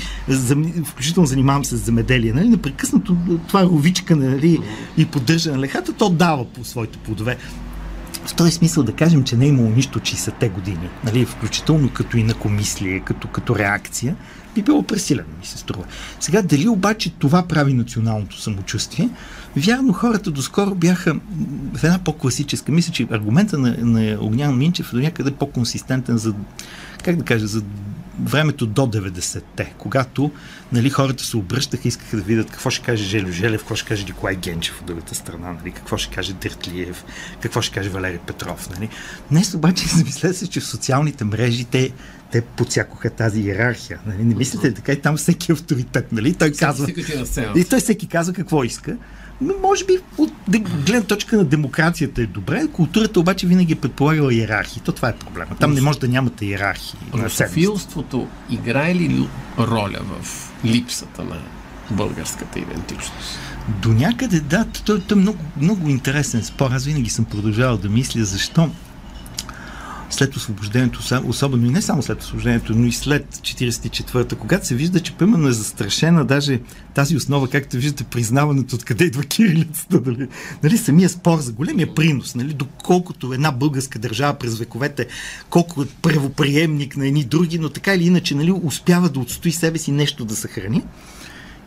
включително 0.85 1.27
занимавам 1.27 1.65
се 1.65 1.77
с 1.77 1.79
земеделие, 1.79 2.33
нали, 2.33 2.49
непрекъснато 2.49 3.17
това 3.47 3.63
ровичка 3.63 4.15
нали, 4.15 4.59
и 4.97 5.05
поддържане 5.05 5.55
на 5.55 5.61
лехата, 5.61 5.93
то 5.93 6.09
дава 6.09 6.45
по 6.45 6.63
своите 6.63 6.97
плодове. 6.97 7.37
В 8.27 8.33
този 8.33 8.51
смисъл 8.51 8.83
да 8.83 8.93
кажем, 8.93 9.23
че 9.23 9.37
не 9.37 9.45
е 9.45 9.47
имало 9.47 9.69
нищо 9.69 9.99
60-те 9.99 10.49
години, 10.49 10.89
нали, 11.03 11.25
включително 11.25 11.89
като 11.93 12.17
инакомислие, 12.17 12.99
като, 12.99 13.27
като 13.27 13.55
реакция, 13.55 14.15
би 14.55 14.61
било 14.61 14.83
пресилено, 14.83 15.27
ми 15.39 15.45
се 15.45 15.57
струва. 15.57 15.85
Сега, 16.19 16.41
дали 16.41 16.67
обаче 16.67 17.09
това 17.09 17.47
прави 17.47 17.73
националното 17.73 18.41
самочувствие? 18.41 19.09
Вярно, 19.55 19.93
хората 19.93 20.31
доскоро 20.31 20.75
бяха 20.75 21.15
в 21.73 21.83
една 21.83 21.99
по-класическа. 21.99 22.71
Мисля, 22.71 22.93
че 22.93 23.07
аргумента 23.11 23.57
на, 23.57 23.75
на 23.79 24.17
Огнян 24.21 24.57
Минчев 24.57 24.93
е 24.93 24.95
до 24.95 25.01
някъде 25.01 25.31
по-консистентен 25.31 26.17
за, 26.17 26.33
как 27.03 27.15
да 27.15 27.23
кажа, 27.23 27.47
за 27.47 27.61
времето 28.23 28.65
до 28.65 28.81
90-те, 28.81 29.73
когато 29.77 30.31
нали, 30.71 30.89
хората 30.89 31.23
се 31.23 31.37
обръщаха, 31.37 31.87
искаха 31.87 32.17
да 32.17 32.23
видят 32.23 32.51
какво 32.51 32.69
ще 32.69 32.85
каже 32.85 33.03
Желю 33.03 33.31
Желев, 33.31 33.61
какво 33.61 33.75
ще 33.75 33.87
каже 33.87 34.05
Николай 34.05 34.35
Генчев 34.35 34.79
от 34.79 34.85
другата 34.85 35.15
страна, 35.15 35.51
нали, 35.51 35.71
какво 35.71 35.97
ще 35.97 36.15
каже 36.15 36.33
Дертлиев, 36.33 37.05
какво 37.41 37.61
ще 37.61 37.75
каже 37.75 37.89
Валерий 37.89 38.19
Петров. 38.19 38.69
Нали. 38.69 38.89
Днес 39.31 39.53
обаче 39.53 39.87
замисля 39.95 40.33
се, 40.33 40.47
че 40.47 40.59
в 40.59 40.65
социалните 40.65 41.23
мрежи 41.23 41.65
те, 41.65 41.91
те 42.31 42.41
подсякоха 42.41 43.09
тази 43.09 43.41
иерархия. 43.41 43.99
Нали. 44.05 44.23
Не 44.23 44.35
мислите 44.35 44.69
ли 44.69 44.73
така 44.73 44.91
и 44.91 45.01
там 45.01 45.17
всеки 45.17 45.51
е 45.51 45.53
авторитет. 45.53 46.11
Нали. 46.11 46.33
Той 46.33 46.51
казва, 46.51 46.87
и 47.55 47.65
той 47.69 47.79
всеки 47.79 48.07
казва 48.07 48.33
какво 48.33 48.63
иска. 48.63 48.97
Може 49.41 49.85
би 49.85 49.97
от 50.17 50.33
гледна 50.85 51.03
точка 51.03 51.37
на 51.37 51.45
демокрацията 51.45 52.21
е 52.21 52.25
добре, 52.25 52.67
културата 52.73 53.19
обаче 53.19 53.47
винаги 53.47 53.73
е 53.73 53.75
предполагала 53.75 54.33
иерархии. 54.33 54.81
То 54.85 54.91
това 54.91 55.09
е 55.09 55.15
проблема. 55.15 55.55
Там 55.59 55.73
не 55.73 55.81
може 55.81 55.99
да 55.99 56.07
нямате 56.07 56.45
иерархии. 56.45 56.99
Русофилството 57.13 58.27
играе 58.49 58.95
ли 58.95 59.27
роля 59.59 59.99
в 60.21 60.51
липсата 60.65 61.23
на 61.23 61.37
българската 61.91 62.59
идентичност? 62.59 63.39
До 63.81 63.89
някъде 63.89 64.39
да, 64.39 64.65
той, 64.85 65.01
той 65.01 65.17
е 65.17 65.21
много, 65.21 65.39
много 65.61 65.89
интересен 65.89 66.43
спор. 66.43 66.71
Аз 66.71 66.85
винаги 66.85 67.09
съм 67.09 67.25
продължавал 67.25 67.77
да 67.77 67.89
мисля 67.89 68.25
защо 68.25 68.69
след 70.09 70.35
освобождението, 70.35 70.99
особено 71.25 71.65
и 71.65 71.69
не 71.69 71.81
само 71.81 72.01
след 72.01 72.21
освобождението, 72.21 72.73
но 72.75 72.85
и 72.85 72.91
след 72.91 73.35
44-та, 73.35 74.35
когато 74.35 74.67
се 74.67 74.75
вижда, 74.75 74.99
че 74.99 75.13
примерно 75.13 75.47
е 75.47 75.51
застрашена 75.51 76.25
даже 76.25 76.59
тази 76.93 77.17
основа, 77.17 77.49
както 77.49 77.77
виждате, 77.77 78.03
признаването 78.03 78.75
откъде 78.75 79.05
идва 79.05 79.23
кирилицата, 79.23 80.01
нали, 80.05 80.27
нали, 80.63 80.77
самия 80.77 81.09
спор 81.09 81.39
за 81.39 81.51
големия 81.51 81.95
принос, 81.95 82.35
нали, 82.35 82.53
доколкото 82.53 83.33
една 83.33 83.51
българска 83.51 83.99
държава 83.99 84.33
през 84.33 84.57
вековете, 84.59 85.07
колко 85.49 85.81
е 85.81 85.85
правоприемник 86.01 86.97
на 86.97 87.07
едни 87.07 87.23
други, 87.23 87.59
но 87.59 87.69
така 87.69 87.93
или 87.95 88.03
иначе 88.03 88.35
нали, 88.35 88.51
успява 88.51 89.09
да 89.09 89.19
отстои 89.19 89.51
себе 89.51 89.77
си 89.77 89.91
нещо 89.91 90.25
да 90.25 90.35
съхрани. 90.35 90.83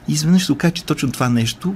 И 0.08 0.12
изведнъж 0.12 0.46
се 0.46 0.52
окаже, 0.52 0.74
че 0.74 0.84
точно 0.84 1.12
това 1.12 1.28
нещо 1.28 1.74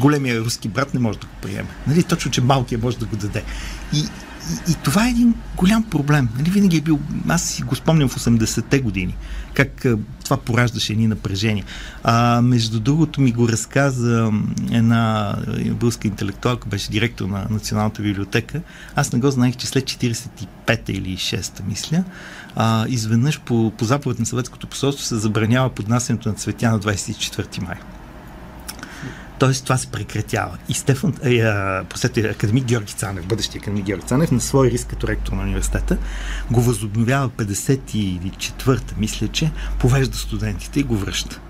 големия 0.00 0.40
руски 0.40 0.68
брат 0.68 0.94
не 0.94 1.00
може 1.00 1.18
да 1.18 1.26
го 1.26 1.32
приеме. 1.42 1.68
Нали? 1.86 2.02
Точно, 2.02 2.30
че 2.30 2.40
малкият 2.40 2.82
може 2.82 2.98
да 2.98 3.06
го 3.06 3.16
даде. 3.16 3.42
И, 3.92 4.04
и, 4.68 4.74
това 4.74 5.06
е 5.06 5.10
един 5.10 5.34
голям 5.56 5.82
проблем. 5.82 6.28
Нали, 6.38 6.50
винаги 6.50 6.76
е 6.76 6.80
бил, 6.80 7.00
аз 7.28 7.42
си 7.42 7.62
го 7.62 7.74
спомням 7.74 8.08
в 8.08 8.16
80-те 8.16 8.80
години, 8.80 9.16
как 9.54 9.86
това 10.24 10.36
пораждаше 10.36 10.92
едни 10.92 11.06
напрежения. 11.06 11.64
А, 12.02 12.42
между 12.42 12.80
другото 12.80 13.20
ми 13.20 13.32
го 13.32 13.48
разказа 13.48 14.30
една 14.70 15.34
българска 15.70 16.08
интелектуалка, 16.08 16.68
беше 16.68 16.90
директор 16.90 17.26
на 17.26 17.46
Националната 17.50 18.02
библиотека. 18.02 18.60
Аз 18.94 19.12
не 19.12 19.18
го 19.18 19.30
знаех, 19.30 19.56
че 19.56 19.66
след 19.66 19.84
45-та 19.84 20.92
или 20.92 21.16
6-та, 21.16 21.62
мисля, 21.64 22.04
а, 22.56 22.86
изведнъж 22.88 23.40
по, 23.40 23.72
по 23.78 23.84
заповед 23.84 24.18
на 24.18 24.26
съветското 24.26 24.66
посолство 24.66 25.04
се 25.04 25.16
забранява 25.16 25.70
поднасянето 25.70 26.28
на 26.28 26.34
цветя 26.34 26.70
на 26.70 26.80
24 26.80 27.62
май. 27.62 27.76
Тоест 29.38 29.64
това 29.64 29.76
се 29.76 29.86
прекратява. 29.86 30.58
И 30.68 30.74
Стефан, 30.74 31.14
е, 31.22 31.34
е, 31.34 32.30
академик 32.30 32.64
Георги 32.64 32.92
Цанев, 32.92 33.26
бъдещия 33.26 33.60
академик 33.60 33.84
Георги 33.84 34.06
Цанев, 34.06 34.30
на 34.30 34.40
свой 34.40 34.70
риск 34.70 34.86
като 34.86 35.08
ректор 35.08 35.32
на 35.32 35.42
университета, 35.42 35.96
го 36.50 36.60
възобновява 36.60 37.28
54-та, 37.28 38.94
мисля, 38.98 39.28
че 39.28 39.50
повежда 39.78 40.16
студентите 40.16 40.80
и 40.80 40.82
го 40.82 40.96
връща. 40.96 41.40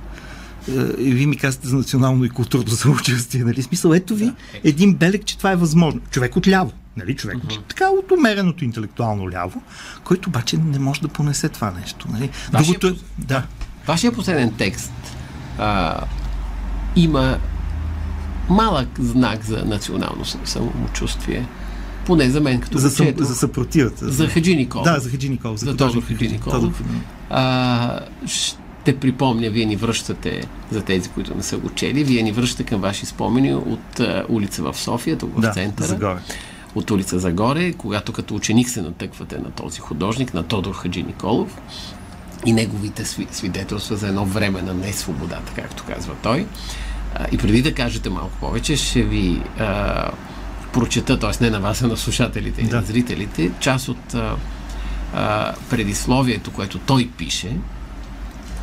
Е, 0.69 0.73
и 0.99 1.13
вие 1.13 1.27
ми 1.27 1.37
казвате 1.37 1.69
за 1.69 1.77
национално 1.77 2.25
и 2.25 2.31
културно 2.31 2.71
самочувствие, 2.71 3.45
нали? 3.45 3.63
Смисъл, 3.63 3.93
ето 3.93 4.15
ви 4.15 4.33
един 4.65 4.95
белег, 4.95 5.25
че 5.25 5.39
това 5.39 5.53
е 5.53 5.57
възможно. 5.57 6.01
Човек 6.11 6.37
от 6.37 6.49
ляво, 6.49 6.73
нали? 6.97 7.17
Човек 7.17 7.37
uh-huh. 7.37 7.69
така 7.69 7.91
от 7.91 8.11
умереното 8.11 8.65
интелектуално 8.65 9.31
ляво, 9.31 9.63
който 10.05 10.29
обаче 10.29 10.57
не 10.57 10.79
може 10.79 11.01
да 11.01 11.09
понесе 11.09 11.49
това 11.49 11.71
нещо. 11.71 12.09
Нали? 12.13 12.31
Вашия, 12.53 12.79
Другото 12.79 12.87
е... 12.87 13.25
Да. 13.25 13.47
Вашия 13.87 14.13
последен 14.13 14.53
текст 14.59 14.93
а, 15.59 16.01
има 16.97 17.39
малък 18.49 18.89
знак 19.01 19.45
за 19.45 19.65
национално 19.65 20.25
самочувствие. 20.45 21.47
Поне 22.07 22.31
за 22.31 22.41
мен 22.41 22.61
като 22.61 22.79
за, 22.79 22.91
съм, 22.91 23.13
за 23.19 23.35
съпротивата. 23.35 24.13
За 24.13 24.29
Хаджи 24.29 24.57
Николов. 24.57 24.85
Да, 24.85 25.01
за 25.01 25.11
Хаджи 25.11 25.29
Николов. 25.29 25.59
За, 25.59 25.67
за 25.67 25.77
Тодор 25.77 26.03
Хаджи 26.03 26.29
Николов. 26.29 26.83
А, 27.31 28.01
ще 28.27 28.97
припомня, 28.97 29.51
вие 29.51 29.65
ни 29.65 29.77
връщате, 29.77 30.47
за 30.71 30.83
тези, 30.83 31.09
които 31.09 31.35
не 31.35 31.43
са 31.43 31.57
го 31.57 31.71
чели, 31.71 32.05
вие 32.05 32.23
ни 32.23 32.33
връщате 32.33 32.65
към 32.65 32.81
ваши 32.81 33.07
спомени 33.07 33.55
от 33.55 34.01
а, 34.01 34.25
улица 34.29 34.63
в 34.63 34.77
София, 34.77 35.19
тук 35.19 35.37
в 35.37 35.41
да, 35.41 35.51
центъра. 35.51 35.87
Загоре. 35.87 36.19
От 36.75 36.91
улица 36.91 37.19
Загоре, 37.19 37.73
когато 37.73 38.13
като 38.13 38.35
ученик 38.35 38.69
се 38.69 38.83
натъквате 38.83 39.39
на 39.39 39.51
този 39.51 39.81
художник, 39.81 40.35
на 40.35 40.43
Тодор 40.43 40.75
Хаджи 40.75 41.03
Николов 41.03 41.59
и 42.47 42.53
неговите 42.53 43.05
свидетелства 43.33 43.97
за 43.97 44.09
едно 44.09 44.25
време 44.25 44.63
на 44.63 44.75
несвободата, 44.75 45.53
както 45.57 45.85
казва 45.85 46.15
той. 46.23 46.47
И 47.33 47.39
преди 47.39 47.63
да 47.63 47.75
кажете 47.75 48.11
малко 48.11 48.37
повече, 48.41 48.77
ще 48.77 49.03
ви 49.03 49.43
а, 49.59 50.11
прочета, 50.73 51.19
т.е. 51.19 51.45
не 51.45 51.51
на 51.51 51.61
вас, 51.61 51.83
а 51.83 51.87
на 51.87 51.97
слушателите 51.97 52.61
и 52.61 52.65
да. 52.65 52.77
на 52.77 52.83
зрителите, 52.83 53.51
част 53.61 53.89
от 53.89 54.15
а, 54.15 54.37
а, 55.15 55.53
предисловието, 55.71 56.51
което 56.51 56.79
той 56.79 57.11
пише. 57.17 57.57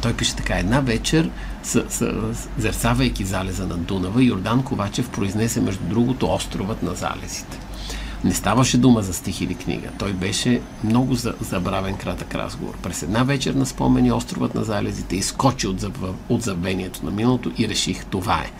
Той 0.01 0.13
пише 0.13 0.35
така, 0.35 0.55
една 0.55 0.79
вечер, 0.79 1.29
с, 1.63 1.83
с, 1.89 2.13
зерцавайки 2.57 3.25
залеза 3.25 3.67
на 3.67 3.77
Дунава, 3.77 4.23
Йордан 4.23 4.63
Ковачев 4.63 5.09
произнесе 5.09 5.61
между 5.61 5.83
другото 5.83 6.33
островът 6.33 6.83
на 6.83 6.95
залезите. 6.95 7.59
Не 8.23 8.33
ставаше 8.33 8.77
дума 8.77 9.01
за 9.01 9.13
стих 9.13 9.41
или 9.41 9.55
книга. 9.55 9.89
Той 9.99 10.13
беше 10.13 10.61
много 10.83 11.15
забравен 11.41 11.95
кратък 11.95 12.35
разговор. 12.35 12.77
През 12.83 13.03
една 13.03 13.23
вечер 13.23 13.53
на 13.53 13.65
спомени 13.65 14.11
островът 14.11 14.55
на 14.55 14.63
залезите 14.63 15.15
изкочи 15.15 15.67
от, 15.67 15.79
заб... 15.79 15.97
от 16.29 16.41
забвението 16.41 17.05
на 17.05 17.11
миналото 17.11 17.51
и 17.57 17.67
реших 17.67 18.05
това 18.05 18.39
е. 18.39 18.51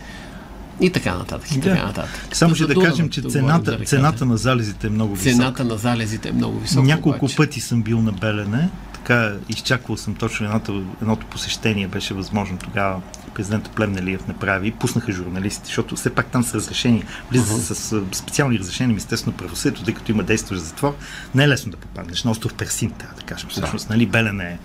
И 0.82 0.90
така 0.90 1.14
нататък. 1.14 1.52
И 1.52 1.58
да. 1.58 1.70
така 1.70 1.86
нататък. 1.86 2.28
Само 2.32 2.54
ще 2.54 2.66
да, 2.66 2.74
да 2.74 2.80
кажем, 2.80 3.08
че 3.08 3.22
цената, 3.22 3.78
цената 3.84 4.26
на 4.26 4.36
залезите 4.36 4.86
е 4.86 4.90
много 4.90 5.14
висока. 5.14 5.36
Цената 5.36 5.64
на 5.64 5.76
залезите 5.76 6.28
е 6.28 6.32
много 6.32 6.58
висока. 6.58 6.86
Няколко 6.86 7.24
обаче. 7.24 7.36
пъти 7.36 7.60
съм 7.60 7.82
бил 7.82 8.00
на 8.00 8.12
Белене. 8.12 8.68
Така 8.92 9.32
изчаквал 9.48 9.96
съм 9.96 10.14
точно 10.14 10.46
едното, 10.46 10.84
едното 11.02 11.26
посещение. 11.26 11.88
Беше 11.88 12.14
възможно 12.14 12.58
тогава 12.58 13.00
президента 13.34 13.70
Плевнелиев 13.70 14.28
направи, 14.28 14.70
пуснаха 14.70 15.12
журналисти, 15.12 15.66
защото 15.66 15.96
все 15.96 16.10
пак 16.10 16.26
там 16.26 16.44
са 16.44 16.56
разрешени, 16.56 17.04
влиза 17.30 17.54
uh-huh. 17.54 17.72
с 17.72 18.16
специални 18.18 18.58
разрешения 18.58 18.88
Министерство 18.88 19.30
на 19.30 19.36
правосъдието, 19.36 19.84
тъй 19.84 19.94
като 19.94 20.12
има 20.12 20.22
действащ 20.22 20.62
затвор, 20.62 20.96
не 21.34 21.44
е 21.44 21.48
лесно 21.48 21.70
да 21.72 21.76
попаднеш 21.76 22.24
на 22.24 22.30
остров 22.30 22.54
Персин, 22.54 22.90
трябва 22.90 23.16
да 23.16 23.22
кажем. 23.22 23.50
Всъщност, 23.50 23.88
да. 23.88 23.94
нали, 23.94 24.06
Белене 24.06 24.44
е 24.44 24.58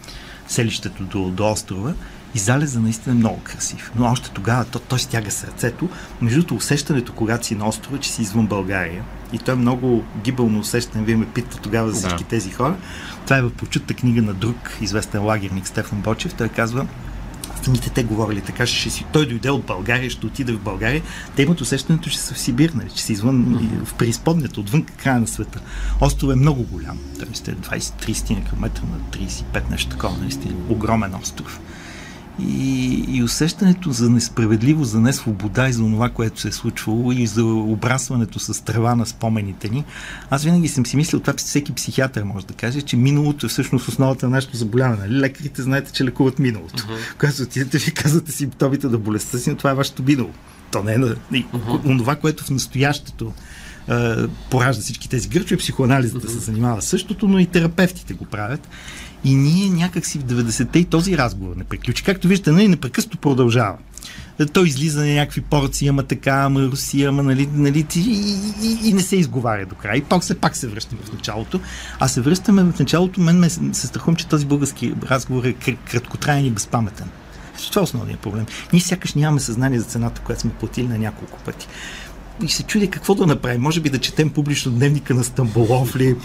селището 0.47 1.03
до, 1.03 1.29
до 1.29 1.51
острова. 1.51 1.93
И 2.35 2.39
залеза 2.39 2.79
наистина 2.79 3.15
е 3.15 3.19
много 3.19 3.41
красив. 3.43 3.91
Но 3.95 4.05
още 4.05 4.29
тогава 4.29 4.65
то, 4.65 4.79
той 4.79 4.99
стяга 4.99 5.31
сърцето. 5.31 5.89
Между 6.21 6.39
другото, 6.39 6.55
усещането, 6.55 7.13
когато 7.13 7.45
си 7.45 7.55
на 7.55 7.67
острова, 7.67 7.97
че 7.97 8.11
си 8.11 8.21
извън 8.21 8.47
България. 8.47 9.03
И 9.33 9.39
то 9.39 9.51
е 9.51 9.55
много 9.55 10.03
гибелно 10.23 10.59
усещане. 10.59 11.05
Вие 11.05 11.15
ме 11.15 11.25
питате 11.25 11.57
тогава 11.61 11.91
за 11.91 11.97
всички 11.97 12.23
да. 12.23 12.29
тези 12.29 12.51
хора. 12.51 12.75
Това 13.23 13.37
е 13.37 13.41
в 13.41 13.51
прочутта 13.51 13.93
книга 13.93 14.21
на 14.21 14.33
друг 14.33 14.77
известен 14.81 15.23
лагерник 15.23 15.67
Стефан 15.67 16.01
Бочев. 16.01 16.33
Той 16.33 16.49
казва, 16.49 16.87
самите 17.63 17.89
те 17.89 18.03
говорили 18.03 18.41
така, 18.41 18.65
че 18.65 18.75
ще 18.75 18.89
си, 18.89 19.05
той 19.13 19.27
дойде 19.27 19.49
от 19.49 19.65
България, 19.65 20.09
ще 20.09 20.25
отиде 20.25 20.53
в 20.53 20.59
България, 20.59 21.01
те 21.35 21.41
имат 21.41 21.61
усещането, 21.61 22.09
че 22.09 22.19
са 22.19 22.33
в 22.33 22.39
Сибир, 22.39 22.71
нали, 22.75 22.89
че 22.95 23.03
са 23.03 23.13
извън, 23.13 23.45
mm-hmm. 23.45 23.85
в 23.85 23.93
преизподнята, 23.93 24.59
отвън 24.59 24.83
края 24.83 25.19
на 25.19 25.27
света. 25.27 25.59
Остров 26.01 26.31
е 26.31 26.35
много 26.35 26.63
голям, 26.63 26.99
т.е. 27.19 27.51
е 27.51 27.55
20-30 27.55 28.49
км 28.49 28.81
на 28.91 28.99
35, 29.19 29.69
нещо 29.71 29.89
такова, 29.89 30.17
наистина, 30.17 30.53
огромен 30.69 31.15
остров. 31.15 31.59
И, 32.39 33.05
и 33.09 33.23
усещането 33.23 33.91
за 33.91 34.09
несправедливо, 34.09 34.83
за 34.83 35.01
несвобода 35.01 35.69
и 35.69 35.73
за 35.73 35.83
това, 35.83 36.09
което 36.09 36.41
се 36.41 36.47
е 36.47 36.51
случвало 36.51 37.11
и 37.11 37.27
за 37.27 37.45
обрасването 37.45 38.39
с 38.39 38.63
трева 38.63 38.95
на 38.95 39.05
спомените 39.05 39.69
ни. 39.69 39.85
Аз 40.29 40.43
винаги 40.43 40.67
съм 40.67 40.85
си 40.85 40.97
мислил, 40.97 41.19
това 41.19 41.33
всеки 41.37 41.73
психиатър 41.73 42.23
може 42.23 42.45
да 42.45 42.53
каже, 42.53 42.81
че 42.81 42.97
миналото 42.97 43.45
е 43.45 43.49
всъщност 43.49 43.87
основата 43.87 44.25
на 44.25 44.35
нашето 44.35 44.57
заболяване. 44.57 45.01
Нали? 45.01 45.19
Лекарите 45.19 45.61
знаете, 45.61 45.91
че 45.91 46.03
лекуват 46.03 46.39
миналото. 46.39 46.83
Uh-huh. 46.83 47.17
Когато 47.19 47.43
отидете, 47.43 47.77
ви 47.77 47.91
казвате 47.91 48.31
симптомите 48.31 48.87
на 48.87 48.97
болестта 48.97 49.37
си, 49.37 49.49
но 49.49 49.55
това 49.55 49.71
е 49.71 49.75
вашето 49.75 50.03
минало. 50.03 50.29
То 50.71 50.83
не 50.83 50.93
е 50.93 50.97
на... 50.97 51.07
Uh-huh. 51.07 51.97
Това, 51.97 52.15
което 52.15 52.43
в 52.43 52.49
настоящето 52.49 53.33
поражда 54.49 54.81
всички 54.81 55.09
тези 55.09 55.27
гърчове. 55.27 55.57
Психоанализата 55.57 56.29
се 56.29 56.39
занимава 56.39 56.81
същото, 56.81 57.27
но 57.27 57.39
и 57.39 57.45
терапевтите 57.45 58.13
го 58.13 58.25
правят. 58.25 58.67
И 59.23 59.35
ние 59.35 59.69
някакси 59.69 60.19
в 60.19 60.23
90-те 60.23 60.79
и 60.79 60.85
този 60.85 61.17
разговор 61.17 61.55
не 61.55 61.63
приключи. 61.63 62.03
Както 62.03 62.27
виждате, 62.27 62.51
нали, 62.51 62.67
непрекъснато 62.67 63.17
продължава. 63.17 63.77
Той 64.53 64.67
излиза 64.67 64.99
на 64.99 65.13
някакви 65.13 65.41
порции, 65.41 65.87
ама 65.87 66.03
така, 66.03 66.31
ама 66.31 66.61
Русия, 66.61 67.09
ама 67.09 67.23
нали, 67.23 67.49
нали 67.53 67.85
и, 67.95 68.01
и, 68.61 68.89
и, 68.89 68.93
не 68.93 69.01
се 69.01 69.15
изговаря 69.15 69.65
до 69.65 69.75
края. 69.75 69.97
И 69.97 70.01
пак 70.01 70.23
се, 70.23 70.35
пак 70.35 70.55
се 70.55 70.67
връщаме 70.67 71.01
в 71.05 71.13
началото. 71.13 71.59
А 71.99 72.07
се 72.07 72.21
връщаме 72.21 72.63
в 72.63 72.79
началото, 72.79 73.21
мен 73.21 73.39
ме 73.39 73.49
се 73.49 73.87
страхувам, 73.87 74.15
че 74.15 74.27
този 74.27 74.45
български 74.45 74.93
разговор 75.09 75.43
е 75.43 75.53
краткотраен 75.91 76.45
и 76.45 76.51
безпаметен. 76.51 77.09
Това 77.71 77.79
е 77.79 77.83
основният 77.83 78.19
проблем. 78.19 78.45
Ние 78.73 78.81
сякаш 78.81 79.13
нямаме 79.13 79.39
съзнание 79.39 79.79
за 79.79 79.85
цената, 79.85 80.21
която 80.21 80.41
сме 80.41 80.51
платили 80.51 80.87
на 80.87 80.97
няколко 80.97 81.39
пъти 81.39 81.67
и 82.43 82.47
се 82.47 82.63
чуди 82.63 82.89
какво 82.89 83.15
да 83.15 83.25
направим. 83.25 83.61
Може 83.61 83.79
би 83.79 83.89
да 83.89 83.97
четем 83.97 84.29
публично 84.29 84.71
дневника 84.71 85.13
на 85.13 85.23
Стамболов 85.23 85.95
ли, 85.95 86.15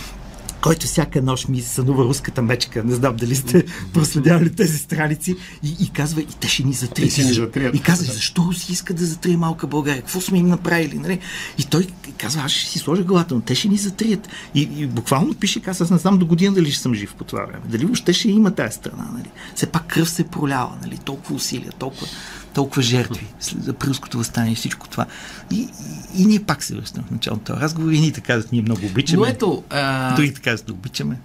който 0.62 0.86
всяка 0.86 1.22
нощ 1.22 1.48
ми 1.48 1.60
сънува 1.60 2.04
руската 2.04 2.42
мечка. 2.42 2.84
Не 2.84 2.94
знам 2.94 3.16
дали 3.16 3.34
сте 3.34 3.64
проследявали 3.92 4.50
тези 4.50 4.78
страници. 4.78 5.36
И, 5.62 5.76
и 5.80 5.90
казва, 5.90 6.20
и 6.20 6.26
те 6.40 6.48
ще 6.48 6.62
ни 6.62 6.72
затрият. 6.72 7.74
И 7.74 7.82
казва, 7.82 8.12
защо 8.12 8.52
си 8.52 8.72
иска 8.72 8.94
да 8.94 9.04
затрие 9.04 9.36
малка 9.36 9.66
България? 9.66 10.02
Какво 10.02 10.20
сме 10.20 10.38
им 10.38 10.46
направили? 10.46 10.98
Нали? 10.98 11.18
И 11.58 11.64
той 11.64 11.86
казва, 12.18 12.42
аз 12.42 12.52
ще 12.52 12.70
си 12.70 12.78
сложа 12.78 13.02
главата, 13.02 13.34
но 13.34 13.40
те 13.40 13.54
ще 13.54 13.68
ни 13.68 13.76
затрият. 13.76 14.28
И, 14.54 14.62
и 14.76 14.86
буквално 14.86 15.34
пише, 15.34 15.60
казва, 15.60 15.84
аз 15.84 15.90
не 15.90 15.98
знам 15.98 16.18
до 16.18 16.26
година 16.26 16.54
дали 16.54 16.70
ще 16.70 16.82
съм 16.82 16.94
жив 16.94 17.14
по 17.14 17.24
това 17.24 17.44
време. 17.44 17.62
Дали 17.68 17.84
въобще 17.84 18.12
ще 18.12 18.28
има 18.28 18.50
тази 18.50 18.74
страна. 18.74 19.08
Нали? 19.12 19.30
Все 19.54 19.66
пак 19.66 19.86
кръв 19.86 20.10
се 20.10 20.24
пролява, 20.24 20.76
нали? 20.82 20.98
толкова 20.98 21.34
усилия, 21.34 21.72
толкова 21.78 22.06
толкова 22.54 22.82
жертви 22.82 23.26
след 23.40 23.68
априлското 23.68 24.18
възстание 24.18 24.52
и 24.52 24.56
всичко 24.56 24.88
това. 24.88 25.06
И, 25.50 25.56
и, 25.56 26.22
и 26.22 26.26
ние 26.26 26.40
пак 26.40 26.64
се 26.64 26.74
връщаме 26.74 27.06
в 27.08 27.10
началото 27.10 27.52
разговор 27.56 27.92
и 27.92 28.00
ние 28.00 28.12
така 28.12 28.42
ние 28.52 28.62
много 28.62 28.86
обичаме. 28.86 29.22
Но 29.22 29.26
ето, 29.26 29.62
а... 29.70 30.14
Други 30.14 30.34
така 30.34 30.56
да 30.66 30.72
обичаме. 30.72 31.16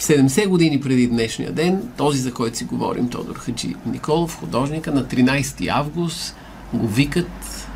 70 0.00 0.48
години 0.48 0.80
преди 0.80 1.06
днешния 1.06 1.52
ден, 1.52 1.82
този 1.96 2.18
за 2.18 2.32
който 2.32 2.58
си 2.58 2.64
говорим, 2.64 3.08
Тодор 3.08 3.34
Хаджи 3.34 3.74
Николов, 3.86 4.36
художника, 4.36 4.92
на 4.92 5.04
13 5.04 5.68
август 5.68 6.36
го 6.72 6.88
викат 6.88 7.66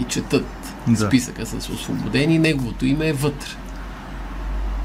и 0.00 0.04
четат 0.04 0.46
да. 0.88 1.06
списъка 1.06 1.46
с 1.46 1.54
освободени. 1.54 2.38
Неговото 2.38 2.86
име 2.86 3.08
е 3.08 3.12
вътре. 3.12 3.48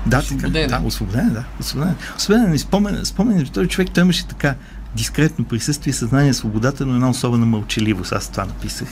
Да, 0.06 0.18
освободен. 0.20 0.70
Така, 0.70 0.82
да, 0.82 0.88
освободен, 0.88 1.30
да. 1.30 1.44
Освободен. 1.60 1.96
Освободен. 2.18 2.60
Спомен, 2.60 3.06
спомен, 3.06 3.46
този 3.46 3.70
човек, 3.70 3.92
той 3.94 4.04
имаше 4.04 4.28
така 4.28 4.56
дискретно 4.96 5.46
присъствие, 5.46 5.94
съзнание, 5.94 6.34
свободата, 6.34 6.86
но 6.86 6.94
една 6.94 7.10
особена 7.10 7.46
мълчаливост. 7.46 8.12
Аз 8.12 8.30
това 8.30 8.46
написах. 8.46 8.88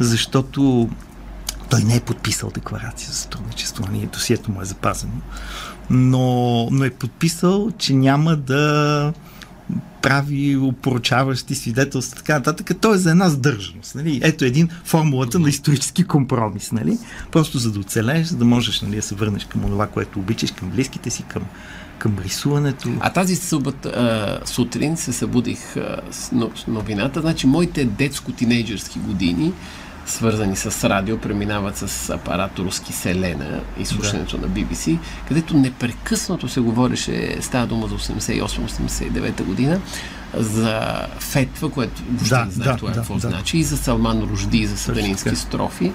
Защото 0.00 0.88
той 1.70 1.82
не 1.82 1.96
е 1.96 2.00
подписал 2.00 2.50
декларация 2.54 3.10
за 3.10 3.16
сътрудничество, 3.16 3.84
ние 3.92 4.06
досието 4.06 4.50
му 4.50 4.62
е 4.62 4.64
запазено, 4.64 5.12
но, 5.90 6.68
но 6.70 6.84
е 6.84 6.90
подписал, 6.90 7.70
че 7.78 7.94
няма 7.94 8.36
да 8.36 9.12
прави 10.02 10.56
опоручаващи 10.56 11.54
свидетелства, 11.54 12.16
така 12.16 12.34
нататък. 12.34 12.70
То 12.80 12.94
е 12.94 12.98
за 12.98 13.10
една 13.10 13.28
сдържаност. 13.28 13.94
Нали? 13.94 14.20
Ето 14.22 14.44
един 14.44 14.68
формулата 14.84 15.38
на 15.38 15.48
исторически 15.48 16.04
компромис. 16.04 16.72
Нали? 16.72 16.98
Просто 17.32 17.58
за 17.58 17.72
да 17.72 17.80
оцелееш, 17.80 18.26
за 18.26 18.36
да 18.36 18.44
можеш 18.44 18.80
нали, 18.80 18.96
да 18.96 19.02
се 19.02 19.14
върнеш 19.14 19.44
към 19.44 19.60
това, 19.60 19.86
което 19.86 20.18
обичаш, 20.18 20.50
към 20.50 20.70
близките 20.70 21.10
си, 21.10 21.22
към 21.22 21.42
към 22.00 22.18
рисуването. 22.24 22.88
А 23.00 23.10
тази 23.10 23.36
събът, 23.36 23.86
сутрин 24.44 24.96
се 24.96 25.12
събудих 25.12 25.76
а, 25.76 25.96
с 26.10 26.32
новината. 26.68 27.20
Значи, 27.20 27.46
моите 27.46 27.86
детско-тинейджърски 27.86 28.98
години, 28.98 29.52
свързани 30.06 30.56
с 30.56 30.88
радио, 30.88 31.18
преминават 31.18 31.76
с 31.76 32.10
апарат 32.10 32.58
руски 32.58 32.92
Селена 32.92 33.60
и 33.78 33.86
слушането 33.86 34.38
да. 34.38 34.46
на 34.46 34.52
BBC, 34.52 34.98
където 35.28 35.56
непрекъснато 35.56 36.48
се 36.48 36.60
говореше, 36.60 37.36
става 37.40 37.66
дума 37.66 37.86
за 37.86 37.94
88-89 37.94 39.42
година, 39.44 39.80
за 40.34 41.06
фетва, 41.18 41.70
което 41.70 42.02
въобще 42.10 42.34
да, 42.34 42.44
не 42.44 42.50
знае 42.50 42.68
да, 42.68 42.76
това 42.76 42.90
да, 42.90 42.96
какво 42.96 43.14
да. 43.14 43.28
значи, 43.28 43.58
и 43.58 43.64
за 43.64 43.76
Салман 43.76 44.22
Ружди, 44.22 44.58
и 44.58 44.66
за 44.66 44.76
сатанински 44.76 45.36
строфи. 45.36 45.92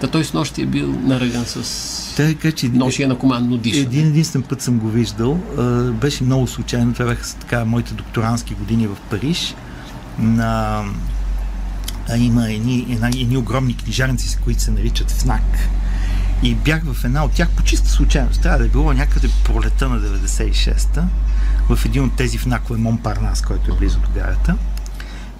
Та 0.00 0.06
той 0.06 0.24
с 0.24 0.32
нощи 0.32 0.62
е 0.62 0.66
бил 0.66 1.00
наръган 1.02 1.44
с 1.44 2.14
така, 2.16 2.52
че, 2.52 2.68
ношия 2.68 3.08
на 3.08 3.18
командно 3.18 3.56
дишане. 3.56 3.82
Един 3.82 4.06
единствен 4.06 4.42
път 4.42 4.62
съм 4.62 4.78
го 4.78 4.88
виждал. 4.88 5.34
беше 6.00 6.24
много 6.24 6.46
случайно. 6.46 6.92
Това 6.92 7.06
бяха 7.06 7.34
така 7.40 7.64
моите 7.64 7.94
докторантски 7.94 8.54
години 8.54 8.86
в 8.86 8.96
Париж. 9.10 9.54
На, 10.18 10.84
а 12.08 12.16
има 12.16 12.52
едни, 12.52 12.86
една, 12.90 13.08
едни 13.08 13.36
огромни 13.36 13.76
книжарници, 13.76 14.38
които 14.44 14.62
се 14.62 14.70
наричат 14.70 15.10
ФНАК. 15.10 15.68
И 16.42 16.54
бях 16.54 16.82
в 16.84 17.04
една 17.04 17.24
от 17.24 17.32
тях 17.32 17.48
по 17.50 17.62
чиста 17.62 17.88
случайност. 17.88 18.42
Трябва 18.42 18.58
да 18.58 18.64
е 18.64 18.68
било 18.68 18.92
някъде 18.92 19.28
пролета 19.44 19.88
на 19.88 20.00
96-та 20.00 21.04
в 21.68 21.84
един 21.84 22.04
от 22.04 22.16
тези 22.16 22.38
ФНАКове 22.38 22.78
Монпарнас, 22.78 23.42
който 23.42 23.72
е 23.72 23.78
близо 23.78 23.98
до 23.98 24.08
гарата. 24.14 24.56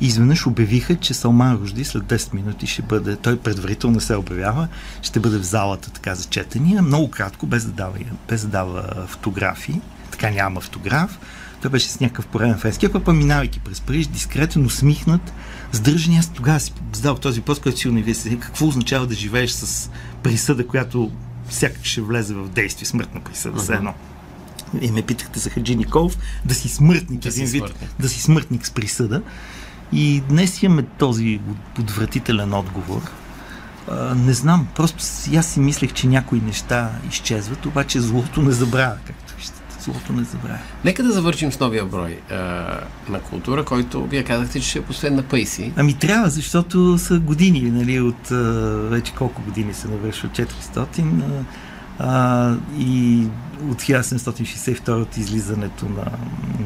И 0.00 0.06
изведнъж 0.06 0.46
обявиха, 0.46 0.96
че 0.96 1.14
Салман 1.14 1.58
Рожди 1.62 1.84
след 1.84 2.02
10 2.02 2.34
минути 2.34 2.66
ще 2.66 2.82
бъде, 2.82 3.16
той 3.16 3.38
предварително 3.38 4.00
се 4.00 4.16
обявява, 4.16 4.68
ще 5.02 5.20
бъде 5.20 5.38
в 5.38 5.42
залата 5.42 5.90
така 5.90 6.14
за 6.14 6.24
четения, 6.24 6.82
много 6.82 7.10
кратко, 7.10 7.46
без 7.46 7.64
да 7.64 7.72
дава, 7.72 7.98
без 8.28 8.42
да 8.42 8.48
дава 8.48 9.06
фотографии, 9.06 9.80
така 10.10 10.30
няма 10.30 10.58
автограф. 10.58 11.18
Той 11.62 11.70
беше 11.70 11.88
с 11.88 12.00
някакъв 12.00 12.26
пореден 12.26 12.58
френски, 12.58 12.86
а 12.86 12.92
пък 12.92 13.16
минавайки 13.16 13.60
през 13.60 13.80
Париж, 13.80 14.06
дискретно 14.06 14.66
усмихнат, 14.66 15.32
сдържан. 15.72 16.16
Аз 16.16 16.28
тогава 16.32 16.60
си 16.60 16.72
задал 16.92 17.14
този 17.14 17.40
пост, 17.40 17.62
който 17.62 17.78
сигурно 17.78 18.02
вие 18.02 18.14
се 18.14 18.38
какво 18.38 18.66
означава 18.66 19.06
да 19.06 19.14
живееш 19.14 19.50
с 19.50 19.90
присъда, 20.22 20.66
която 20.66 21.10
сякаш 21.50 21.86
ще 21.86 22.00
влезе 22.00 22.34
в 22.34 22.48
действие, 22.48 22.86
смъртна 22.86 23.20
присъда, 23.20 23.60
uh-huh. 23.60 23.76
едно. 23.76 23.94
И 24.80 24.90
ме 24.90 25.02
питахте 25.02 25.38
за 25.38 25.50
Хаджи 25.50 25.76
Николов, 25.76 26.18
да 26.44 26.54
си 26.54 26.68
смъртник, 26.68 27.20
да, 27.20 27.32
си 27.32 27.46
смъртник. 27.46 27.90
да 28.00 28.08
си 28.08 28.22
смъртник 28.22 28.66
с 28.66 28.70
присъда. 28.70 29.22
И 29.92 30.22
днес 30.28 30.62
имаме 30.62 30.82
този 30.82 31.40
подвратителен 31.74 32.54
отговор. 32.54 33.02
А, 33.90 34.14
не 34.14 34.32
знам, 34.32 34.66
просто 34.74 35.04
аз 35.36 35.46
си 35.46 35.60
мислех, 35.60 35.92
че 35.92 36.06
някои 36.06 36.40
неща 36.40 36.90
изчезват, 37.10 37.66
обаче 37.66 38.00
злото 38.00 38.42
не 38.42 38.52
забравя, 38.52 38.96
както 39.06 39.34
виждате. 39.36 39.58
Злото 39.80 40.12
не 40.12 40.24
забравя. 40.24 40.58
Нека 40.84 41.02
да 41.02 41.12
завършим 41.12 41.52
с 41.52 41.60
новия 41.60 41.84
брой 41.84 42.18
а, 42.30 42.34
на 43.08 43.20
култура, 43.20 43.64
който 43.64 44.06
вие 44.06 44.24
казахте, 44.24 44.60
че 44.60 44.68
ще 44.68 44.78
е 44.78 44.82
последен 44.82 45.16
на 45.16 45.22
Пейси. 45.22 45.72
Ами 45.76 45.94
трябва, 45.94 46.30
защото 46.30 46.98
са 46.98 47.18
години, 47.18 47.60
нали, 47.60 48.00
от 48.00 48.30
а, 48.30 48.34
вече 48.90 49.12
колко 49.12 49.42
години 49.42 49.74
се 49.74 49.88
навършва 49.88 50.28
400. 50.28 50.86
А, 51.02 51.44
а, 51.98 52.54
и 52.78 53.26
от 53.70 53.82
1762 53.82 55.02
от 55.02 55.16
излизането 55.16 55.86
на, 55.88 56.04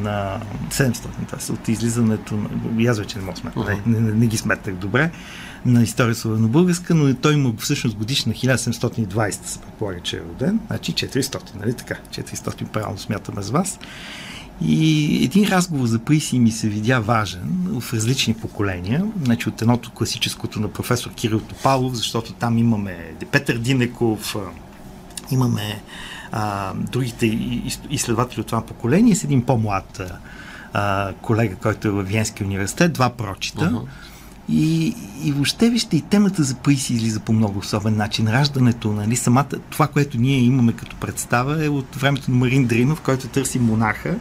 на 0.03 0.41
700, 0.71 0.95
т.е. 1.31 1.53
от 1.53 1.69
излизането 1.69 2.37
на... 2.37 2.49
Аз 2.91 2.99
вече 2.99 3.19
не 3.19 3.25
мога 3.25 3.37
сметна, 3.37 3.63
uh-huh. 3.63 3.87
не, 3.87 4.01
не, 4.01 4.13
не, 4.13 4.27
ги 4.27 4.37
сметнах 4.37 4.77
добре, 4.77 5.11
на 5.67 5.83
история 5.83 6.15
славено-българска, 6.15 6.95
но 6.95 7.15
той 7.15 7.35
има 7.35 7.53
всъщност 7.59 7.97
годишна 7.97 8.33
1720 8.33 9.31
се 9.31 9.59
предполага, 9.59 10.01
че 10.01 10.17
е 10.17 10.21
роден, 10.21 10.61
значи 10.67 10.93
400, 10.93 11.41
нали 11.61 11.75
така? 11.75 11.95
400 12.11 12.65
правилно 12.65 12.99
смятаме 12.99 13.43
с 13.43 13.51
вас. 13.51 13.79
И 14.65 15.25
един 15.25 15.49
разговор 15.49 15.87
за 15.87 15.99
Приси 15.99 16.39
ми 16.39 16.51
се 16.51 16.69
видя 16.69 17.01
важен 17.01 17.67
в 17.81 17.95
различни 17.95 18.35
поколения. 18.35 19.07
Значи 19.25 19.49
от 19.49 19.63
едното 19.63 19.91
класическото 19.91 20.61
на 20.61 20.69
професор 20.69 21.11
Кирил 21.15 21.41
Топалов, 21.41 21.95
защото 21.95 22.33
там 22.33 22.59
имаме 22.59 23.15
Петър 23.33 23.59
Динеков, 23.59 24.37
имаме 25.33 25.83
а, 26.33 26.73
другите 26.75 27.27
изследователи 27.91 28.41
от 28.41 28.47
това 28.47 28.61
поколение 28.61 29.15
с 29.15 29.25
един 29.25 29.43
по-млад 29.43 30.01
а, 30.73 31.13
колега, 31.23 31.55
който 31.57 31.89
е 31.89 31.91
в 31.91 32.03
Виенския 32.03 32.47
университет, 32.47 32.93
два 32.93 33.11
прочита. 33.11 33.71
Uh-huh. 33.71 33.87
И, 34.49 34.95
и 35.25 35.33
въобще 35.33 35.71
вижте 35.71 35.97
и 35.97 36.01
темата 36.01 36.43
за 36.43 36.55
Паиси 36.55 36.95
излиза 36.95 37.21
по 37.21 37.33
много 37.33 37.59
особен 37.59 37.97
начин. 37.97 38.29
Раждането, 38.29 38.93
нали, 38.93 39.17
самата, 39.17 39.49
това, 39.71 39.87
което 39.87 40.19
ние 40.19 40.39
имаме 40.39 40.73
като 40.73 40.97
представа 40.97 41.65
е 41.65 41.69
от 41.69 41.97
времето 41.97 42.31
на 42.31 42.37
Марин 42.37 42.67
Дринов, 42.67 43.01
който 43.01 43.29
търси 43.29 43.59
монаха, 43.59 44.17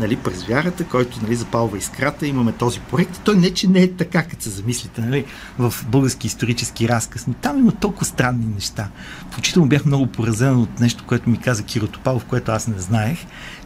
нали, 0.00 0.16
през 0.16 0.44
вярата, 0.44 0.84
който 0.84 1.18
нали, 1.22 1.36
запалва 1.36 1.78
искрата. 1.78 2.26
Имаме 2.26 2.52
този 2.52 2.80
проект. 2.80 3.20
Той 3.24 3.36
не, 3.36 3.50
че 3.50 3.68
не 3.68 3.82
е 3.82 3.92
така, 3.92 4.22
като 4.22 4.42
се 4.42 4.50
замислите 4.50 5.00
нали, 5.00 5.24
в 5.58 5.74
български 5.88 6.26
исторически 6.26 6.88
разказ, 6.88 7.26
но 7.26 7.34
там 7.34 7.58
има 7.58 7.72
толкова 7.72 8.06
странни 8.06 8.46
неща. 8.54 8.88
Включително 9.30 9.68
бях 9.68 9.84
много 9.84 10.06
поразен 10.06 10.56
от 10.56 10.80
нещо, 10.80 11.04
което 11.06 11.30
ми 11.30 11.40
каза 11.40 11.62
Киро 11.62 11.86
Топалов, 11.86 12.24
което 12.24 12.52
аз 12.52 12.66
не 12.66 12.78
знаех, 12.78 13.18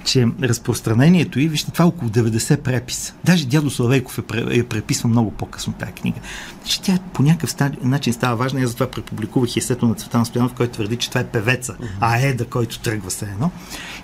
че 0.04 0.26
разпространението 0.42 1.40
и, 1.40 1.48
вижте, 1.48 1.70
това 1.70 1.84
е 1.84 1.88
около 1.88 2.10
90 2.10 2.56
преписа. 2.56 3.14
Даже 3.24 3.46
дядо 3.46 3.70
Славейков 3.70 4.18
е, 4.18 4.22
е 4.50 4.64
преписва 4.64 5.08
много 5.08 5.30
по-късно 5.30 5.72
тази 5.72 5.92
книга. 5.92 6.20
Че 6.64 6.82
тя 6.82 6.98
по 7.12 7.22
някакъв 7.22 7.54
начин 7.82 8.12
става 8.12 8.36
важна. 8.36 8.60
Аз 8.60 8.68
затова 8.68 8.90
препубликувах 8.90 9.56
есето 9.56 9.88
на 9.88 9.94
Цветан 9.94 10.26
Стоянов, 10.26 10.54
който 10.54 10.72
твърди, 10.72 10.96
че 10.96 11.08
това 11.08 11.20
е 11.20 11.26
певеца, 11.26 11.74
а 12.00 12.18
Еда, 12.18 12.44
който 12.44 12.78
тръгва 12.78 13.10
се 13.10 13.24
едно. 13.24 13.50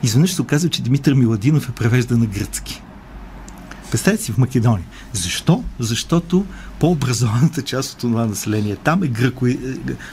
Изведнъж 0.03 0.33
се 0.35 0.43
оказва, 0.43 0.71
че 0.71 0.83
Димитър 0.83 1.15
Миладинов 1.15 1.69
е 1.69 1.73
превежда 1.73 2.17
на 2.17 2.27
гръцки. 2.27 2.83
Представете 3.91 4.23
си 4.23 4.33
в 4.33 4.39
Македония. 4.39 4.87
Защо? 5.13 5.65
Защото 5.79 6.47
по-образованата 6.81 7.63
част 7.63 7.93
от 7.93 7.99
това 7.99 8.27
население 8.27 8.77
там 8.77 9.03
е 9.03 9.07
гръко, 9.07 9.47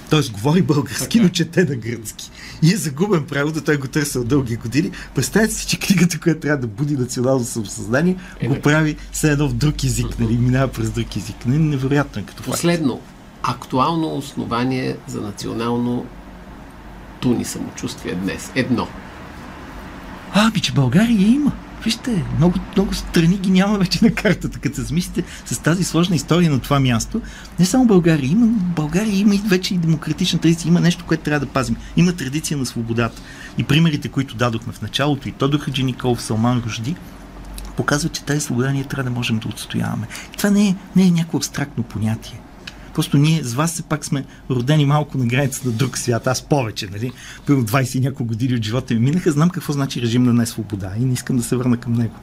т.е. 0.10 0.32
говори 0.32 0.62
български, 0.62 1.20
но 1.20 1.30
чете 1.30 1.64
на 1.64 1.76
гръцки. 1.76 2.32
И 2.62 2.74
е 2.74 2.78
загубен 2.78 3.26
да 3.32 3.64
той 3.64 3.78
го 3.78 3.88
търсил 3.88 4.24
дълги 4.24 4.56
години. 4.56 4.92
Представете 5.16 5.54
си, 5.54 5.68
че 5.68 5.80
книгата, 5.80 6.20
която 6.20 6.40
трябва 6.40 6.62
да 6.62 6.68
буди 6.68 6.98
национално 6.98 7.44
самосъзнание, 7.44 8.16
е, 8.40 8.48
го 8.48 8.62
прави 8.62 8.96
все 9.12 9.32
едно 9.32 9.48
в 9.48 9.54
друг 9.54 9.84
език, 9.84 10.20
нали, 10.20 10.38
минава 10.38 10.68
през 10.68 10.92
друг 10.92 11.16
език. 11.16 11.46
Не, 11.46 11.58
невероятно 11.58 12.22
е 12.22 12.26
като 12.26 12.44
Последно, 12.44 13.02
актуално 13.44 14.16
основание 14.16 14.98
за 15.08 15.22
национално 15.22 16.06
туни 17.20 17.46
самочувствие 17.46 18.16
днес. 18.16 18.52
Едно. 18.56 18.88
А, 20.34 20.52
би, 20.52 20.60
че 20.60 20.72
България 20.72 21.28
има. 21.28 21.52
Вижте, 21.86 22.24
много, 22.38 22.56
много 22.76 22.94
страни 22.94 23.38
ги 23.38 23.52
няма 23.52 23.78
вече 23.78 24.06
на 24.06 24.12
картата, 24.12 24.60
като 24.60 24.76
се 24.76 24.82
замислите 24.82 25.24
с 25.46 25.60
тази 25.60 25.84
сложна 25.84 26.16
история 26.16 26.52
на 26.52 26.60
това 26.60 26.80
място. 26.80 27.22
Не 27.60 27.66
само 27.66 27.86
България, 27.86 28.32
има, 28.32 28.46
България 28.76 29.20
има 29.20 29.36
и 29.36 29.42
вече 29.48 29.74
и 29.74 29.78
демократична 29.78 30.40
традиция, 30.40 30.70
има 30.70 30.80
нещо, 30.80 31.06
което 31.08 31.24
трябва 31.24 31.46
да 31.46 31.52
пазим. 31.52 31.76
Има 31.98 32.14
традиция 32.14 32.58
на 32.58 32.66
свободата. 32.66 33.22
И 33.58 33.64
примерите, 33.64 34.10
които 34.10 34.36
дадохме 34.36 34.74
в 34.74 34.82
началото, 34.82 35.30
и 35.30 35.32
Тодор 35.32 35.60
Хаджи 35.60 35.84
Николов, 35.84 36.22
Салман 36.22 36.64
Рожди, 36.66 36.96
показват, 37.78 38.14
че 38.14 38.24
тази 38.24 38.42
свобода 38.42 38.72
ние 38.72 38.84
трябва 38.84 39.10
да 39.10 39.16
можем 39.16 39.40
да 39.40 39.48
отстояваме. 39.48 40.08
И 40.34 40.38
това 40.38 40.50
не 40.50 40.68
е, 40.68 40.76
не 40.96 41.04
е 41.04 41.12
някакво 41.12 41.38
абстрактно 41.38 41.84
понятие. 41.84 42.40
Просто 42.96 43.18
ние 43.18 43.44
с 43.44 43.54
вас 43.54 43.74
все 43.74 43.84
пак 43.84 44.06
сме 44.06 44.26
родени 44.50 44.86
малко 44.86 45.18
на 45.18 45.26
границата 45.26 45.68
на 45.68 45.74
друг 45.74 45.98
свят. 45.98 46.28
Аз 46.28 46.42
повече, 46.42 46.88
нали? 46.92 47.12
Първо 47.48 47.64
20 47.64 47.96
и 47.96 48.00
няколко 48.00 48.26
години 48.26 48.56
от 48.56 48.64
живота 48.64 48.94
ми 48.94 49.00
минаха. 49.00 49.32
Знам 49.32 49.50
какво 49.50 49.74
значи 49.74 50.02
режим 50.02 50.24
на 50.24 50.34
несвобода 50.34 50.92
и 51.00 51.06
не 51.06 51.14
искам 51.14 51.38
да 51.38 51.44
се 51.44 51.56
върна 51.56 51.78
към 51.78 51.94
него. 51.94 52.16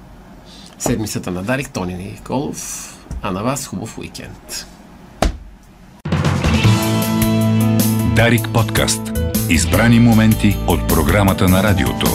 Седмицата 0.78 1.30
на 1.30 1.42
Дарик, 1.42 1.70
Тони 1.70 1.94
Николов. 1.94 2.88
А 3.22 3.30
на 3.30 3.42
вас 3.42 3.66
хубав 3.66 3.98
уикенд. 3.98 4.66
Дарик 8.16 8.48
подкаст. 8.54 9.00
Избрани 9.50 10.00
моменти 10.00 10.56
от 10.66 10.88
програмата 10.88 11.48
на 11.48 11.62
радиото. 11.62 12.06